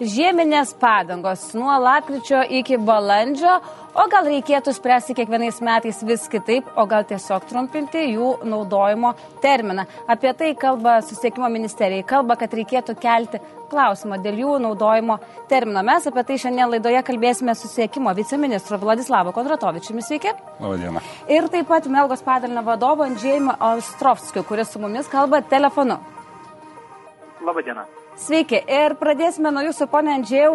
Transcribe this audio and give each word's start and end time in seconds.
žieminės 0.00 0.74
padangos 0.80 1.48
nuo 1.56 1.72
lapkričio 1.80 2.42
iki 2.58 2.76
balandžio, 2.76 3.56
o 3.96 4.04
gal 4.12 4.28
reikėtų 4.28 4.74
spręsti 4.76 5.16
kiekvienais 5.16 5.60
metais 5.64 6.02
vis 6.04 6.26
kitaip, 6.28 6.68
o 6.76 6.84
gal 6.88 7.06
tiesiog 7.08 7.46
trumpinti 7.48 8.02
jų 8.12 8.32
naudojimo 8.44 9.14
terminą. 9.44 9.86
Apie 10.08 10.32
tai 10.36 10.52
kalba 10.58 10.98
Susiekimo 11.06 11.48
ministerija, 11.52 12.04
kalba, 12.04 12.36
kad 12.36 12.52
reikėtų 12.52 12.96
kelti 13.00 13.40
klausimą 13.70 14.20
dėl 14.22 14.40
jų 14.44 14.56
naudojimo 14.62 15.18
termino. 15.50 15.82
Mes 15.86 16.06
apie 16.06 16.24
tai 16.28 16.38
šiandien 16.44 16.70
laidoje 16.76 17.02
kalbėsime 17.06 17.56
Susiekimo 17.56 18.12
viceministru 18.16 18.78
Vladislavo 18.82 19.32
Kondratovičiumi. 19.36 20.04
Sveiki. 20.04 20.34
Labadiena. 20.60 21.02
Ir 21.32 21.48
taip 21.52 21.70
pat 21.72 21.88
Melgos 21.90 22.22
padalinio 22.26 22.62
vadovo 22.66 23.06
Andžėjimo 23.08 23.56
Ostrovskiu, 23.72 24.44
kuris 24.46 24.74
su 24.74 24.82
mumis 24.82 25.08
kalba 25.10 25.42
telefonu. 25.42 25.98
Labadiena. 27.46 27.86
Sveiki. 28.16 28.62
Ir 28.72 28.94
pradėsime 28.96 29.50
nuo 29.52 29.60
jūsų, 29.66 29.86
ponė 29.92 30.14
Andžiau, 30.16 30.54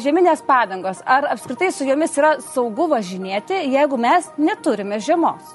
žeminės 0.00 0.40
padangos. 0.46 1.02
Ar 1.04 1.26
apskritai 1.34 1.68
su 1.74 1.84
jomis 1.84 2.16
yra 2.16 2.36
saugu 2.40 2.86
važinėti, 2.88 3.58
jeigu 3.74 3.98
mes 4.00 4.30
neturime 4.40 4.96
žiemos? 5.04 5.50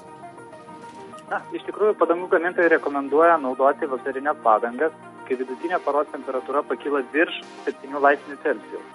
Na, 1.32 1.40
iš 1.50 1.64
tikrųjų, 1.66 1.96
padangų 1.98 2.28
gamintojai 2.30 2.70
rekomenduoja 2.76 3.40
naudoti 3.42 3.88
vasarinės 3.90 4.38
padangas, 4.44 4.94
kai 5.26 5.38
vidutinė 5.40 5.80
paros 5.82 6.06
temperatūra 6.12 6.62
pakyla 6.68 7.02
virš 7.10 7.40
7 7.66 7.98
laipsnių 8.06 8.38
Celsijaus. 8.44 8.94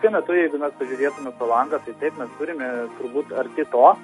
Šiuo 0.00 0.12
metu, 0.16 0.34
jeigu 0.34 0.58
mes 0.60 0.74
pažiūrėtume 0.80 1.30
pro 1.38 1.46
langą, 1.52 1.78
tai 1.84 1.94
taip 2.00 2.18
mes 2.18 2.34
turime 2.40 2.72
turbūt 2.98 3.30
arti 3.38 3.68
to, 3.70 3.94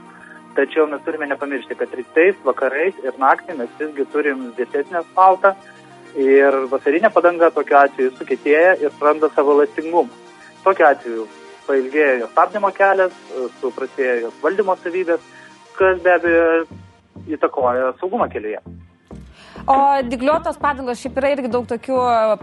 tačiau 0.54 0.86
mes 0.92 1.02
turime 1.02 1.26
nepamiršti, 1.32 1.74
kad 1.80 1.98
rytais, 1.98 2.38
vakarais 2.46 3.02
ir 3.02 3.18
naktį 3.18 3.58
mes 3.58 3.74
visgi 3.82 4.06
turim 4.14 4.46
vėsesnę 4.58 5.02
asfaltą 5.02 5.56
Ir 6.18 6.56
vasarinė 6.72 7.12
padanga 7.14 7.50
tokiu 7.54 7.76
atveju 7.78 8.16
sukėtėja 8.18 8.74
ir 8.82 8.94
praranda 8.98 9.30
savo 9.34 9.54
lastingumą. 9.60 10.10
Tokiu 10.64 10.88
atveju 10.88 11.26
pailgėja 11.68 12.18
jos 12.24 12.32
stabdymo 12.34 12.72
kelias, 12.74 13.14
suprastėja 13.60 14.18
jos 14.24 14.42
valdymo 14.42 14.74
savybės, 14.82 15.22
kas 15.78 16.02
be 16.02 16.14
abejo 16.16 16.46
įtakoja 17.30 17.92
saugumą 18.00 18.26
kelyje. 18.32 18.60
O 19.70 19.76
digliuotos 20.08 20.56
padangos, 20.58 20.98
šiaip 21.02 21.18
yra 21.20 21.30
irgi 21.34 21.50
daug 21.52 21.66
tokių 21.68 21.96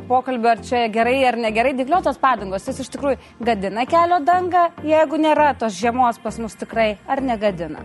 pokalbių, 0.07 0.49
ar 0.53 0.61
čia 0.63 0.83
gerai 0.93 1.17
ar 1.27 1.35
negerai. 1.41 1.73
Digliuotos 1.75 2.19
padangos, 2.21 2.67
jis 2.69 2.83
iš 2.85 2.91
tikrųjų 2.93 3.17
gadina 3.43 3.87
kelio 3.89 4.21
dangą, 4.23 4.67
jeigu 4.85 5.19
nėra 5.19 5.53
tos 5.59 5.75
žiemos 5.75 6.21
pas 6.23 6.37
mus 6.39 6.55
tikrai, 6.59 6.93
ar 7.09 7.23
negadina? 7.25 7.83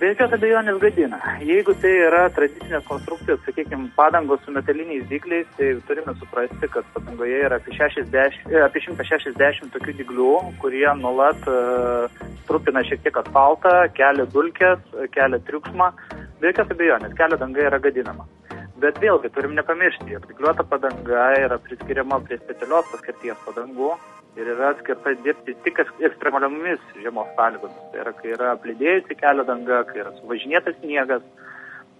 Be 0.00 0.08
jokios 0.14 0.32
abejonės 0.32 0.78
gadina. 0.80 1.18
Jeigu 1.44 1.74
tai 1.82 1.90
yra 2.06 2.22
tradicinės 2.32 2.86
konstrukcijos, 2.88 3.42
sakykime, 3.44 3.90
padangos 3.98 4.40
su 4.46 4.54
metaliniais 4.54 5.02
dikliais, 5.10 5.48
tai 5.58 5.74
turime 5.84 6.14
suprasti, 6.16 6.70
kad 6.72 6.86
padangoje 6.94 7.42
yra 7.44 7.58
apie, 7.60 7.74
60, 7.76 8.38
e, 8.48 8.62
apie 8.64 8.80
160 8.86 9.68
tokių 9.74 9.92
diglių, 9.98 10.30
kurie 10.62 10.86
nuolat 11.02 11.44
uh, 11.52 12.22
trupina 12.48 12.80
šiek 12.88 13.04
tiek 13.04 13.18
asfaltą, 13.20 13.74
kelia 13.98 14.24
dulkės, 14.32 14.86
kelia 15.12 15.42
triukšmą. 15.50 15.90
Be 16.40 16.48
jokios 16.48 16.72
abejonės, 16.78 17.12
kelio 17.20 17.40
danga 17.44 17.66
yra 17.68 17.82
gadinama. 17.84 18.24
Bet 18.80 19.02
vėlgi 19.04 19.28
turim 19.36 19.52
nepamiršti, 19.58 20.14
jog 20.14 20.24
dikliuota 20.30 20.64
padanga 20.64 21.28
yra 21.42 21.60
priskiriama 21.60 22.22
prie 22.24 22.40
specialios 22.40 22.88
paskirties 22.94 23.44
padangų, 23.44 23.92
ir 24.38 24.50
yra 24.54 24.74
skirta 24.78 25.14
dirbti 25.24 25.56
tik 25.64 25.80
ekstremaliomis 25.82 26.82
žiemos 27.00 27.30
sąlygomis. 27.36 27.82
Tai 27.92 28.02
yra, 28.04 28.12
kai 28.18 28.34
yra 28.36 28.54
plėdėjusi 28.62 29.18
kelio 29.20 29.46
danga, 29.48 29.82
kai 29.88 30.02
yra 30.04 30.14
suvažinėtas 30.20 30.78
sniegas, 30.80 31.24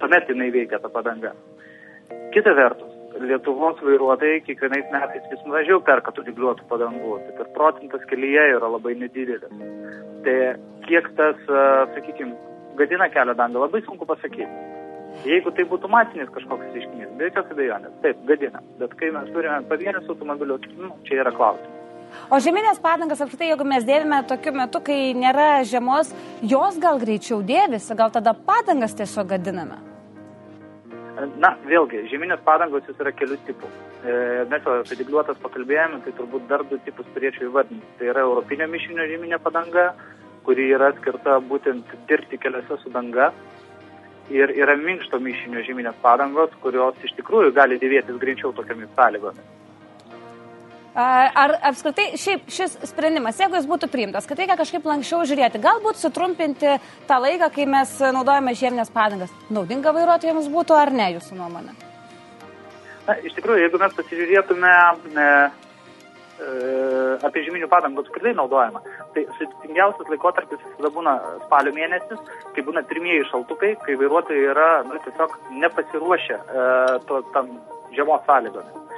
tuomet 0.01 0.31
jinai 0.31 0.51
veikia 0.55 0.81
ta 0.83 0.93
padanga. 0.93 1.35
Kita 2.35 2.55
vertus, 2.59 2.97
Lietuvos 3.21 3.81
vairuotojai 3.85 4.41
kiekvienais 4.47 4.87
metais 4.93 5.25
vis 5.33 5.41
mažiau 5.51 5.81
perka 5.85 6.13
tų 6.15 6.23
dygliuotų 6.29 6.69
padangų, 6.71 7.17
tai 7.27 7.35
ir 7.43 7.51
procentas 7.57 8.05
kelyje 8.09 8.45
yra 8.55 8.71
labai 8.71 8.95
nedidelis. 8.97 9.51
Tai 10.25 10.37
kiek 10.87 11.11
tas, 11.19 11.43
sakykime, 11.97 12.37
gadina 12.79 13.11
kelio 13.13 13.35
dangą, 13.37 13.67
labai 13.67 13.83
sunku 13.85 14.07
pasakyti. 14.09 14.49
Jeigu 15.27 15.51
tai 15.53 15.67
būtų 15.69 15.91
masinis 15.91 16.31
kažkoks 16.33 16.71
reiškinys, 16.71 17.11
be 17.19 17.29
jokios 17.29 17.51
abejonės, 17.53 17.99
taip, 18.05 18.23
gadina. 18.31 18.63
Bet 18.79 18.95
kai 19.01 19.11
mes 19.13 19.29
turime 19.35 19.59
pavienius 19.69 20.09
automobilius, 20.09 20.71
nu, 20.79 20.95
čia 21.09 21.21
yra 21.25 21.35
klausimas. 21.35 21.80
O 22.31 22.39
žeminės 22.43 22.81
padangas, 22.83 23.21
apskritai, 23.25 23.51
jeigu 23.53 23.67
mes 23.67 23.87
dėvime 23.87 24.23
tokiu 24.31 24.53
metu, 24.57 24.83
kai 24.87 25.13
nėra 25.19 25.63
žiemos, 25.67 26.13
jos 26.43 26.81
gal 26.83 27.01
greičiau 27.03 27.41
dėvisi, 27.47 27.97
gal 27.99 28.13
tada 28.15 28.35
padangas 28.35 28.97
tiesiog 28.99 29.33
gadiname? 29.35 29.81
Na, 31.41 31.53
vėlgi, 31.69 32.07
žeminės 32.09 32.41
padangos 32.47 32.87
jis 32.89 33.01
yra 33.03 33.13
kelių 33.13 33.37
tipų. 33.49 33.69
E, 34.01 34.13
mes 34.49 34.65
jau 34.65 34.79
apie 34.79 34.97
digliuotas 34.97 35.41
pakalbėjome, 35.43 36.01
tai 36.05 36.15
turbūt 36.17 36.47
dar 36.49 36.65
du 36.71 36.79
tipus 36.87 37.09
turėčiau 37.15 37.51
įvardinti. 37.51 37.95
Tai 37.99 38.09
yra 38.13 38.25
europinio 38.25 38.69
mišinio 38.73 39.05
žeminė 39.11 39.41
padanga, 39.45 39.91
kuri 40.47 40.71
yra 40.77 40.93
skirta 40.97 41.37
būtent 41.51 41.93
dirbti 42.09 42.41
keliuose 42.41 42.81
su 42.81 42.93
danga. 42.95 43.31
Ir 44.33 44.55
yra 44.55 44.79
minkšto 44.79 45.21
mišinio 45.21 45.65
žeminės 45.67 45.99
padangos, 46.05 46.55
kurios 46.65 46.97
iš 47.05 47.17
tikrųjų 47.19 47.53
gali 47.57 47.81
dėvėtis 47.83 48.21
greičiau 48.23 48.55
tokiamis 48.57 48.93
sąlygomis. 48.97 49.60
Ar 50.95 51.53
apskritai 51.69 52.17
šiaip 52.19 52.49
šis 52.51 52.73
sprendimas, 52.91 53.39
jeigu 53.39 53.55
jis 53.55 53.69
būtų 53.71 53.87
priimtas, 53.93 54.27
kad 54.27 54.41
reikia 54.41 54.57
kažkaip 54.59 54.89
lankščiau 54.91 55.23
žiūrėti, 55.29 55.61
galbūt 55.63 56.01
sutrumpinti 56.01 56.73
tą 57.07 57.19
laiką, 57.23 57.47
kai 57.55 57.67
mes 57.71 57.93
naudojame 58.17 58.57
žieminės 58.59 58.91
padangas, 58.91 59.31
naudinga 59.55 59.95
vairuotojams 59.95 60.51
būtų 60.51 60.75
ar 60.75 60.91
ne, 60.91 61.13
jūsų 61.15 61.39
nuomonė? 61.39 61.77
Na, 63.07 63.17
iš 63.23 63.39
tikrųjų, 63.39 63.63
jeigu 63.63 63.79
mes 63.79 63.95
pasižiūrėtume 64.01 64.73
e, 64.75 65.29
e, 66.43 66.51
apie 67.31 67.47
žeminių 67.47 67.71
padangų 67.71 68.03
apskritai 68.03 68.35
naudojimą, 68.43 68.83
tai 69.15 69.29
sudėtingiausias 69.39 70.11
laikotarpis 70.11 70.67
visada 70.67 70.91
būna 70.99 71.17
spalio 71.47 71.73
mėnesis, 71.79 72.21
kai 72.57 72.67
būna 72.67 72.83
pirmieji 72.91 73.31
šaltukai, 73.31 73.77
kai 73.87 73.95
vairuotojai 74.03 74.53
yra 74.53 74.71
nu, 74.91 74.99
tiesiog 75.07 75.39
nepasiruošę 75.63 76.39
e, 76.43 76.71
to, 77.07 77.23
tam 77.31 77.55
žiemos 77.95 78.27
sąlygomis. 78.27 78.90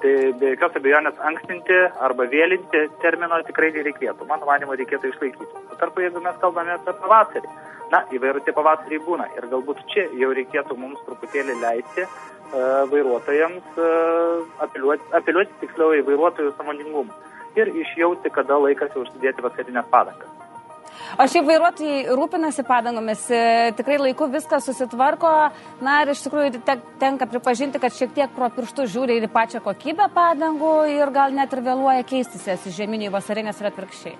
Tai 0.00 0.12
be 0.40 0.54
jokios 0.54 0.78
abejonės 0.80 1.18
ankstinti 1.28 1.76
arba 2.00 2.24
vėlinti 2.32 2.86
termino 3.02 3.36
tikrai 3.44 3.68
nereikėtų. 3.74 4.24
Mano 4.30 4.48
manimo, 4.48 4.76
reikėtų 4.78 5.10
išlaikyti. 5.12 5.48
Tuo 5.68 5.76
tarpu, 5.80 6.04
jeigu 6.06 6.22
mes 6.24 6.38
kalbame 6.40 6.72
apie 6.72 6.94
pavasarį, 7.02 7.50
na, 7.92 8.00
įvairūs 8.16 8.46
tie 8.46 8.54
pavasariai 8.56 9.02
būna. 9.04 9.28
Ir 9.36 9.50
galbūt 9.52 9.84
čia 9.92 10.06
jau 10.22 10.32
reikėtų 10.36 10.78
mums 10.80 11.04
truputėlį 11.04 11.58
leisti 11.60 12.06
uh, 12.06 12.88
vairuotojams 12.92 13.76
uh, 13.76 14.46
apeliuoti, 14.64 15.12
apeliuoti 15.20 15.60
tiksliau 15.66 15.92
į 15.98 16.06
vairuotojų 16.08 16.54
samoningumą 16.56 17.20
ir 17.60 17.72
išjausti, 17.82 18.32
kada 18.32 18.56
laikas 18.62 18.96
užsidėti 18.96 19.44
vasarinės 19.44 19.92
padangas. 19.92 20.39
O 21.18 21.26
šiaip 21.26 21.46
vairuotojai 21.48 22.14
rūpinasi 22.14 22.62
padangomis, 22.66 23.24
e, 23.34 23.72
tikrai 23.78 23.98
laiku 23.98 24.28
viskas 24.30 24.68
susitvarko, 24.68 25.30
na 25.82 25.96
ir 26.04 26.12
iš 26.12 26.22
tikrųjų 26.26 26.60
tenka 27.00 27.26
pripažinti, 27.30 27.80
kad 27.82 27.94
šiek 27.96 28.14
tiek 28.14 28.34
pro 28.36 28.46
pirštų 28.54 28.86
žiūri 28.94 29.18
ir 29.18 29.26
į 29.26 29.32
pačią 29.34 29.62
kokybę 29.64 30.06
padangų 30.14 30.74
ir 30.94 31.10
gal 31.10 31.34
net 31.34 31.52
ir 31.52 31.64
vėluoja 31.66 32.06
keistis 32.06 32.46
jas 32.46 32.66
iš 32.66 32.78
žieminių 32.78 33.08
į 33.08 33.14
vasarinės 33.16 33.58
ir 33.60 33.70
atvirkščiai. 33.72 34.18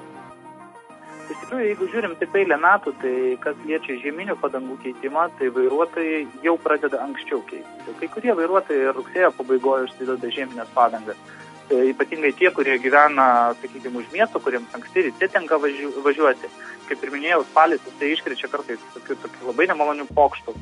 Iš 1.30 1.38
tikrųjų, 1.44 1.66
jeigu 1.68 1.86
žiūrim 1.92 2.16
taip 2.18 2.32
eilę 2.40 2.56
metų, 2.58 2.92
tai 3.04 3.14
kas 3.44 3.60
liečia 3.68 3.94
žieminių 4.02 4.34
padangų 4.42 4.80
keitimą, 4.82 5.28
tai 5.38 5.52
vairuotojai 5.54 6.24
jau 6.42 6.56
pradeda 6.58 7.04
anksčiau 7.04 7.38
keisti. 7.46 7.94
Kai 8.00 8.08
kurie 8.16 8.34
vairuotojai 8.34 8.90
rugsėjo 8.96 9.30
pabaigoje 9.38 9.86
užsideda 9.86 10.32
žieminės 10.34 10.74
padangas 10.74 11.22
ypatingai 11.70 12.32
tie, 12.36 12.50
kurie 12.54 12.78
gyvena, 12.82 13.54
sakykime, 13.62 14.03
už 14.03 14.10
miesto, 14.12 14.41
kuriems 14.42 14.75
anksti 14.75 15.06
ryte 15.06 15.28
tenka 15.31 15.58
važiu, 15.62 15.92
važiuoti. 16.04 16.50
Kaip 16.89 17.04
ir 17.04 17.12
minėjau, 17.15 17.44
spalis 17.47 17.84
tai 18.00 18.10
iškrečia 18.15 18.50
kartais 18.50 18.83
tokių, 18.97 19.16
tokių 19.24 19.50
labai 19.53 19.68
nemalonių 19.71 20.09
pokštų. 20.16 20.56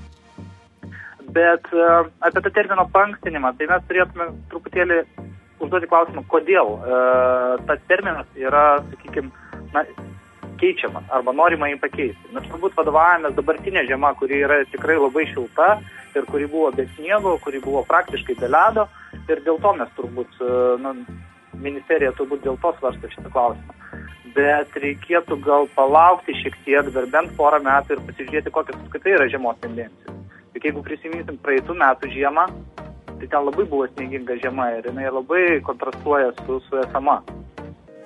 Bet 1.33 1.67
uh, 1.77 2.09
apie 2.25 2.43
tą 2.45 2.53
termino 2.53 2.85
pankstinimą, 2.93 3.55
tai 3.57 3.69
mes 3.71 3.89
turėtume 3.89 4.29
truputėlį 4.53 5.01
užduoti 5.59 5.89
klausimą, 5.91 6.25
kodėl 6.29 6.77
uh, 6.77 7.57
tas 7.69 7.81
terminas 7.89 8.29
yra, 8.37 8.81
sakykime, 8.93 9.33
na, 9.75 9.85
keičiamas 10.61 11.09
arba 11.15 11.33
norima 11.37 11.69
jį 11.71 11.81
pakeisti. 11.83 12.33
Mes 12.35 12.47
turbūt 12.51 12.77
vadovavomės 12.79 13.37
dabartinė 13.37 13.85
žiema, 13.89 14.13
kuri 14.19 14.43
yra 14.45 14.63
tikrai 14.73 14.99
labai 14.99 15.29
šilta 15.33 15.79
ir 16.17 16.27
kuri 16.29 16.49
buvo 16.51 16.73
be 16.75 16.89
sniego, 16.97 17.37
kuri 17.45 17.61
buvo 17.65 17.85
praktiškai 17.89 18.37
be 18.41 18.51
ledo 18.51 18.89
ir 19.33 19.43
dėl 19.47 19.59
to 19.63 19.73
mes 19.79 19.91
turbūt, 19.97 20.39
e, 20.41 20.53
nu, 20.85 20.95
ministerija 21.63 22.15
turbūt 22.17 22.45
dėl 22.47 22.59
to 22.63 22.73
svarsto 22.79 23.11
šitą 23.13 23.33
klausimą. 23.35 23.77
Bet 24.37 24.75
reikėtų 24.77 25.39
gal 25.43 25.67
palaukti 25.75 26.37
šiek 26.43 26.57
tiek, 26.67 26.91
dar 26.95 27.09
bent 27.11 27.33
porą 27.39 27.61
metų 27.65 27.97
ir 27.97 28.05
pasižiūrėti, 28.07 28.53
kokios 28.55 28.79
apskritai 28.79 29.17
yra 29.17 29.29
žiemos 29.33 29.59
tendencijos. 29.63 30.19
Tik 30.55 30.69
jeigu 30.69 30.85
prisiminsim 30.85 31.41
praeitų 31.43 31.77
metų 31.81 32.13
žiemą, 32.13 32.47
tai 33.19 33.27
ten 33.27 33.45
labai 33.49 33.65
buvo 33.67 33.89
snieginga 33.91 34.39
žiema 34.43 34.71
ir 34.77 34.89
jinai 34.91 35.11
labai 35.11 35.43
kontrastuoja 35.67 36.33
su, 36.45 36.61
su 36.69 36.81
esama. 36.85 37.19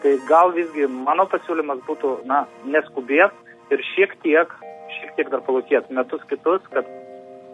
Tai 0.03 0.13
gal 0.27 0.55
visgi 0.57 0.89
mano 0.91 1.27
pasiūlymas 1.31 1.83
būtų, 1.87 2.15
na, 2.31 2.45
neskubėt 2.67 3.35
ir 3.75 3.85
šiek 3.93 4.17
tiek, 4.25 4.55
šiek 4.97 5.15
tiek 5.19 5.31
dar 5.35 5.45
palaukėt 5.47 5.91
metus 5.95 6.25
kitus, 6.31 6.65
kad 6.73 6.89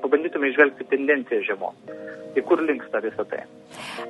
pabandytume 0.02 0.52
išvelgti 0.52 0.88
tendenciją 0.92 1.44
žiemos. 1.50 1.96
Tai 2.34 2.44
kur 2.46 2.60
linksta 2.62 3.00
visą 3.02 3.24
tai? 3.26 3.40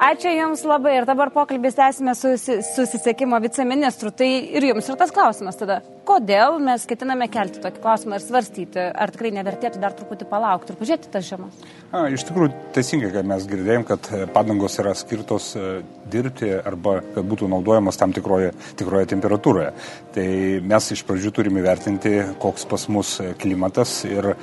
Ačiū 0.05 0.31
Jums 0.35 0.65
labai 0.69 0.99
ir 0.99 1.07
dabar 1.09 1.31
pokalbės 1.35 1.77
tęsime 1.79 2.13
su 2.19 2.35
susisiekimo 2.39 3.39
viceministru. 3.43 4.11
Tai 4.15 4.29
ir 4.29 4.67
Jums 4.69 4.91
ir 4.91 4.99
tas 5.01 5.15
klausimas 5.15 5.57
tada, 5.59 5.79
kodėl 6.09 6.59
mes 6.63 6.85
ketiname 6.89 7.29
kelti 7.33 7.63
tokį 7.63 7.83
klausimą 7.85 8.19
ir 8.19 8.25
svarstyti, 8.25 8.85
ar 8.91 9.13
tikrai 9.15 9.33
nevertėtų 9.39 9.81
dar 9.83 9.95
truputį 9.97 10.29
palaukti 10.31 10.75
ir 10.75 10.79
pažiūrėti 10.81 11.13
tas 11.15 11.27
žiemas? 11.29 11.63
A, 11.89 12.07
iš 12.13 12.27
tikrųjų, 12.29 12.53
teisingai, 12.77 13.11
kad 13.15 13.29
mes 13.29 13.47
girdėjom, 13.49 13.87
kad 13.89 14.11
e, 14.13 14.23
padangos 14.35 14.79
yra 14.83 14.95
skirtos 14.99 15.51
e, 15.57 15.81
dirbti 16.11 16.51
arba 16.59 16.99
kad 17.15 17.29
būtų 17.29 17.49
naudojamas 17.53 18.01
tam 18.01 18.13
tikroje, 18.17 18.53
tikroje 18.79 19.09
temperatūroje. 19.15 19.73
Tai 20.15 20.29
mes 20.69 20.91
iš 20.95 21.05
pradžių 21.09 21.33
turime 21.37 21.65
vertinti, 21.65 22.15
koks 22.43 22.69
pas 22.69 22.89
mus 22.93 23.15
klimatas 23.41 24.03
ir 24.09 24.33
e, 24.35 24.37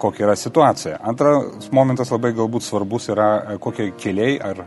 kokia 0.00 0.28
yra 0.28 0.36
situacija. 0.38 0.77
Antras 0.86 1.70
momentas 1.74 2.12
labai 2.14 2.32
galbūt 2.36 2.66
svarbus 2.66 3.08
yra, 3.12 3.28
e, 3.54 3.58
kokie 3.62 3.90
keliai 3.98 4.38
ar 4.44 4.62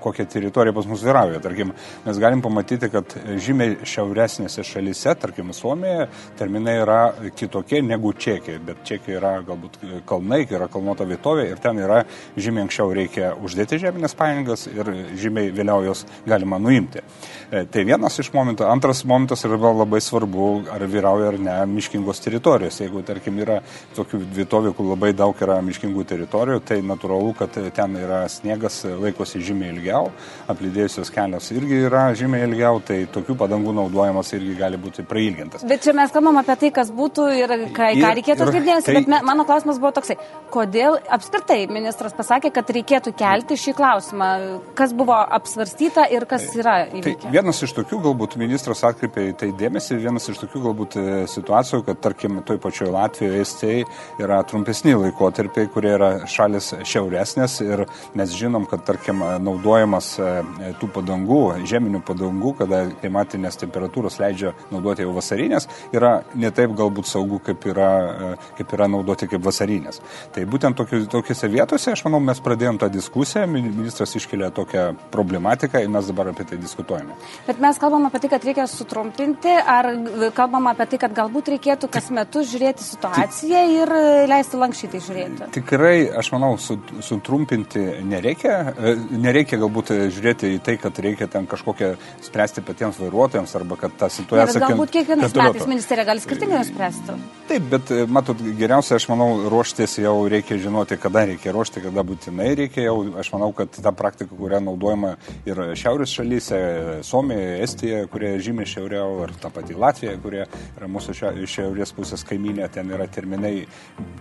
kokia 0.00 0.26
teritorija 0.30 0.74
pas 0.76 0.86
mus 0.88 1.04
vyrauja. 1.04 1.40
Tarkim, 1.42 1.72
mes 2.06 2.20
galim 2.22 2.42
pamatyti, 2.44 2.90
kad 2.92 3.16
žymiai 3.42 3.78
šiauresnėse 3.86 4.64
šalyse, 4.66 5.14
tarkim, 5.20 5.52
Suomijoje, 5.56 6.08
terminai 6.38 6.76
yra 6.82 7.00
kitokie 7.36 7.82
negu 7.84 8.12
Čekija, 8.12 8.60
bet 8.66 8.82
Čekija 8.86 9.20
yra 9.20 9.32
galbūt 9.46 9.78
kalnai, 10.08 10.42
yra 10.46 10.68
kalnuota 10.72 11.06
vietovė 11.08 11.48
ir 11.50 11.62
ten 11.62 11.80
yra 11.82 12.02
žymiai 12.36 12.66
anksčiau 12.66 12.92
reikia 12.96 13.32
uždėti 13.42 13.80
žeminės 13.82 14.16
paėgas 14.18 14.66
ir 14.70 14.92
žymiai 15.18 15.52
vėliau 15.54 15.84
jos 15.86 16.04
galima 16.26 16.60
nuimti. 16.62 17.02
E, 17.50 17.64
tai 17.70 17.84
vienas 17.88 18.18
iš 18.22 18.32
momentų. 18.34 18.66
Antras 18.68 19.04
momentas 19.08 19.44
yra 19.46 19.56
labai 19.56 20.00
svarbu, 20.02 20.48
ar 20.72 20.84
vyrauja 20.90 21.32
ar 21.32 21.38
ne 21.40 21.56
miškingos 21.76 22.20
teritorijos. 22.24 22.80
Jeigu, 22.82 23.02
tarkim, 23.06 23.38
yra 23.42 23.60
tokių 23.96 24.20
vietovių, 24.40 24.74
kur 24.76 24.90
labai 24.92 25.12
daug 25.16 25.36
yra 25.42 25.58
miškingų 25.64 26.06
teritorijų, 26.12 26.62
tai 26.66 26.80
natūralu, 26.84 27.32
kad 27.38 27.56
ten 27.76 27.96
yra 28.00 28.24
sniegas, 28.32 28.82
laikosi 28.86 29.42
žymiai 29.46 29.74
ilgiau 29.74 29.95
ilgiau, 29.96 30.10
aplidėjusios 30.50 31.10
kelios 31.12 31.50
irgi 31.54 31.80
yra 31.86 32.10
žymiai 32.16 32.46
ilgiau, 32.46 32.80
tai 32.84 33.04
tokių 33.12 33.36
padangų 33.38 33.74
naudojimas 33.76 34.32
irgi 34.36 34.54
gali 34.58 34.78
būti 34.80 35.04
prailgintas. 35.06 35.64
Bet 35.66 35.82
čia 35.84 35.94
mes 35.96 36.12
kalbam 36.14 36.38
apie 36.40 36.56
tai, 36.60 36.70
kas 36.74 36.90
būtų 36.94 37.26
ir 37.34 37.54
ką, 37.74 37.90
ką 37.96 38.12
reikėtų 38.18 38.46
atkreipdėmėsi, 38.46 38.86
tai... 38.86 38.94
bet 39.00 39.10
me, 39.10 39.20
mano 39.26 39.46
klausimas 39.48 39.80
buvo 39.82 39.92
toksai, 39.96 40.18
kodėl 40.52 40.98
apskritai 41.16 41.66
ministras 41.70 42.14
pasakė, 42.16 42.52
kad 42.54 42.70
reikėtų 42.76 43.14
kelti 43.18 43.58
šį 43.60 43.76
klausimą, 43.78 44.30
kas 44.78 44.94
buvo 44.96 45.16
apsvarstyta 45.38 46.06
ir 46.14 46.26
kas 46.28 46.46
tai, 46.50 46.60
yra 46.62 46.76
įvykę? 46.90 47.26
Tai 47.26 47.34
vienas 47.34 47.62
iš 47.66 47.74
tokių 47.80 48.00
galbūt 48.08 48.38
ministras 48.40 48.84
atkreipė 48.86 49.30
į 49.32 49.36
tai 49.42 49.50
dėmesį, 49.58 50.00
vienas 50.02 50.28
iš 50.30 50.40
tokių 50.44 50.64
galbūt 50.68 50.98
e, 51.00 51.06
situacijų, 51.30 51.82
kad 51.88 52.02
tarkim 52.04 52.40
toj 52.46 52.60
pačioje 52.62 52.94
Latvijoje, 52.94 53.42
Estijoje 53.46 53.84
yra 54.22 54.40
trumpesni 54.46 54.94
laikotarpiai, 54.96 55.68
kurie 55.72 55.92
yra 55.96 56.10
šalis 56.30 56.72
šiauresnės 56.86 57.58
ir 57.64 57.84
mes 58.16 58.34
žinom, 58.36 58.66
kad 58.70 58.84
tarkim 58.86 59.22
naudoja 59.42 59.75
naudojimas 59.76 60.16
e, 60.18 60.72
tų 60.80 60.88
padangų, 60.94 61.40
žeminių 61.68 62.00
padangų, 62.06 62.52
kada 62.60 62.82
klimatinės 63.00 63.58
temperatūros 63.60 64.18
leidžia 64.20 64.52
naudoti 64.70 65.04
jau 65.04 65.12
vasarinės, 65.16 65.68
yra 65.94 66.22
ne 66.34 66.50
taip 66.50 66.74
galbūt 66.76 67.06
saugu, 67.06 67.40
kaip 67.44 67.64
yra, 67.66 67.90
e, 68.00 68.30
kaip 68.58 68.72
yra 68.76 68.88
naudoti 68.88 69.28
kaip 69.28 69.42
vasarinės. 69.44 70.00
Tai 70.34 70.44
būtent 70.48 70.76
tokiuose 70.76 71.50
vietose, 71.52 71.92
aš 71.92 72.04
manau, 72.06 72.20
mes 72.20 72.40
pradėjom 72.40 72.80
tą 72.80 72.90
diskusiją, 72.92 73.46
ministras 73.50 74.14
iškelia 74.16 74.50
tokią 74.54 74.86
problematiką 75.12 75.82
ir 75.82 75.92
mes 75.92 76.08
dabar 76.08 76.32
apie 76.32 76.46
tai 76.48 76.58
diskutuojame. 76.60 77.16
Bet 77.46 77.60
mes 77.62 77.80
kalbam 77.80 78.08
apie 78.08 78.22
tai, 78.24 78.32
kad 78.32 78.46
reikia 78.46 78.66
sutrumpinti, 78.70 79.52
ar 79.52 79.90
kalbam 80.36 80.70
apie 80.72 80.88
tai, 80.92 81.00
kad 81.06 81.16
galbūt 81.16 81.52
reikėtų 81.56 81.90
kas 81.92 82.10
metus 82.14 82.50
žiūrėti 82.52 82.84
situaciją 82.86 83.64
ir 83.76 83.94
leisti 84.30 84.60
lankščiai 84.60 84.92
tai 84.94 85.02
žiūrėti? 85.04 85.50
Tikrai, 85.56 85.96
aš 86.16 86.32
manau, 86.34 86.54
sutrumpinti 86.60 87.84
nereikia, 88.06 88.56
e, 88.76 88.94
nereikia 89.26 89.58
galbūt 89.66 89.92
e, 89.92 89.98
žiūrėti 90.14 90.54
į 90.56 90.60
tai, 90.64 90.76
kad 90.80 90.98
reikia 91.02 91.28
ten 91.30 91.46
kažkokią 91.50 91.92
spręsti 92.24 92.62
patiems 92.66 92.98
vairuotojams 93.02 93.54
arba 93.58 93.78
kad 93.80 93.94
ta 93.98 94.08
situacija... 94.12 94.60
Ne, 94.60 94.70
galbūt 94.70 94.94
kiekvienais 94.94 95.34
metais 95.36 95.66
ministerija 95.68 96.06
gali 96.08 96.22
skirtingai 96.22 96.62
spręsti. 96.66 97.16
Taip, 97.50 97.68
bet 97.72 97.92
e, 97.94 98.06
matot, 98.10 98.40
geriausia, 98.58 98.96
aš 99.00 99.08
manau, 99.10 99.28
ruoštis 99.50 99.98
jau 100.02 100.14
reikia 100.30 100.58
žinoti, 100.62 100.98
kada 101.00 101.26
reikia 101.30 101.54
ruošti, 101.54 101.82
kada 101.84 102.04
būtinai 102.06 102.52
reikia 102.62 102.86
jau. 102.88 102.96
Aš 103.20 103.32
manau, 103.34 103.50
kad 103.56 103.74
ta 103.82 103.92
praktika, 103.96 104.34
kurią 104.36 104.60
naudojama 104.66 105.14
ir 105.48 105.62
šiaurės 105.78 106.14
šalyse, 106.16 106.60
Suomijoje, 107.06 107.60
Estijoje, 107.66 108.08
kurie 108.12 108.32
žymiai 108.42 108.68
šiauriau, 108.70 109.22
ir 109.26 109.34
ta 109.42 109.50
pati 109.54 109.76
Latvija, 109.76 110.16
kurie 110.22 110.44
yra 110.46 110.90
mūsų 110.90 111.16
šiaurės 111.46 111.94
pusės 111.96 112.24
kaiminė, 112.26 112.68
ten 112.72 112.90
yra 112.94 113.06
terminai 113.10 113.54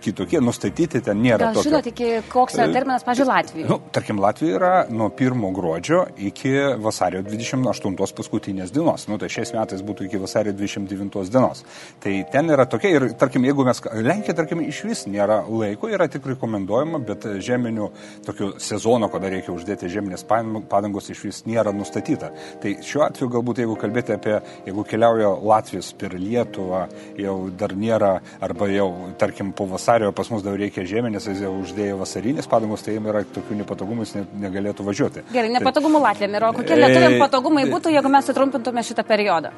kitokie, 0.05 0.39
nustatyti 0.43 1.01
ten 1.05 1.21
nėra. 1.23 1.51
Gal 1.55 1.65
žinote, 1.65 1.93
koks 2.31 2.57
yra 2.59 2.69
terminas, 2.73 3.05
pažiūrėjau, 3.07 3.31
Latvijoje? 3.35 3.69
Nu, 3.71 3.79
tarkim, 3.95 4.21
Latvija 4.21 4.59
yra 4.59 4.73
nuo 4.89 5.09
1 5.09 5.34
gruodžio 5.55 6.05
iki 6.17 6.51
vasario 6.81 7.21
28 7.25 8.15
paskutinės 8.15 8.71
dienos. 8.75 9.07
Nu, 9.09 9.17
tai 9.21 9.29
šiais 9.31 9.53
metais 9.55 9.83
būtų 9.85 10.07
iki 10.07 10.19
vasario 10.21 10.53
29 10.55 11.31
dienos. 11.33 11.63
Tai 12.03 12.13
ten 12.31 12.51
yra 12.53 12.65
tokia 12.69 12.91
ir, 12.95 13.07
tarkim, 13.19 13.45
jeigu 13.47 13.65
mes, 13.67 13.81
Lenkija, 14.05 14.35
tarkim, 14.37 14.61
iš 14.65 14.83
vis 14.87 15.05
nėra 15.09 15.41
laiko, 15.47 15.89
yra 15.91 16.07
tik 16.11 16.27
rekomenduojama, 16.33 17.01
bet 17.05 17.27
žeminių 17.45 17.89
tokių 18.25 18.51
sezono, 18.63 19.09
kada 19.13 19.31
reikia 19.33 19.53
uždėti 19.55 19.89
žeminės 19.91 20.25
padangos, 20.25 21.09
iš 21.11 21.23
vis 21.27 21.41
nėra 21.49 21.73
nustatyta. 21.75 22.31
Tai 22.63 22.75
šiuo 22.85 23.05
atveju 23.09 23.31
galbūt, 23.35 23.63
jeigu 23.63 23.77
kalbėti 23.79 24.15
apie, 24.15 24.37
jeigu 24.67 24.85
keliauja 24.87 25.33
Latvijos 25.45 25.91
per 25.99 26.15
Lietuvą, 26.19 26.85
jau 27.19 27.35
dar 27.57 27.75
nėra, 27.77 28.13
arba 28.45 28.69
jau, 28.71 28.89
tarkim, 29.19 29.51
po 29.55 29.67
vasario 29.69 30.13
pas 30.15 30.29
mus 30.31 30.45
dar 30.45 30.57
reikia 30.59 30.85
žeminės, 30.87 31.27
jis 31.29 31.43
jau 31.45 31.53
uždėjo 31.59 31.99
vasarinės 32.01 32.49
padangos, 32.51 32.85
tai 32.85 32.97
jiems 32.97 33.11
yra 33.11 33.23
tokių 33.35 33.59
nepatogumų, 33.61 34.05
jis 34.05 34.29
negalėtų 34.45 34.85
važiuoti. 34.87 35.24
Gerai, 35.33 35.49
nepatogumų 35.55 36.01
Latvijam 36.03 36.37
yra. 36.37 36.51
Kokie 36.55 36.77
lietuviam 36.77 37.17
patogumai 37.21 37.65
būtų, 37.69 37.93
jeigu 37.95 38.11
mes 38.13 38.29
sutrumpintume 38.29 38.83
šitą 38.85 39.05
periodą? 39.07 39.51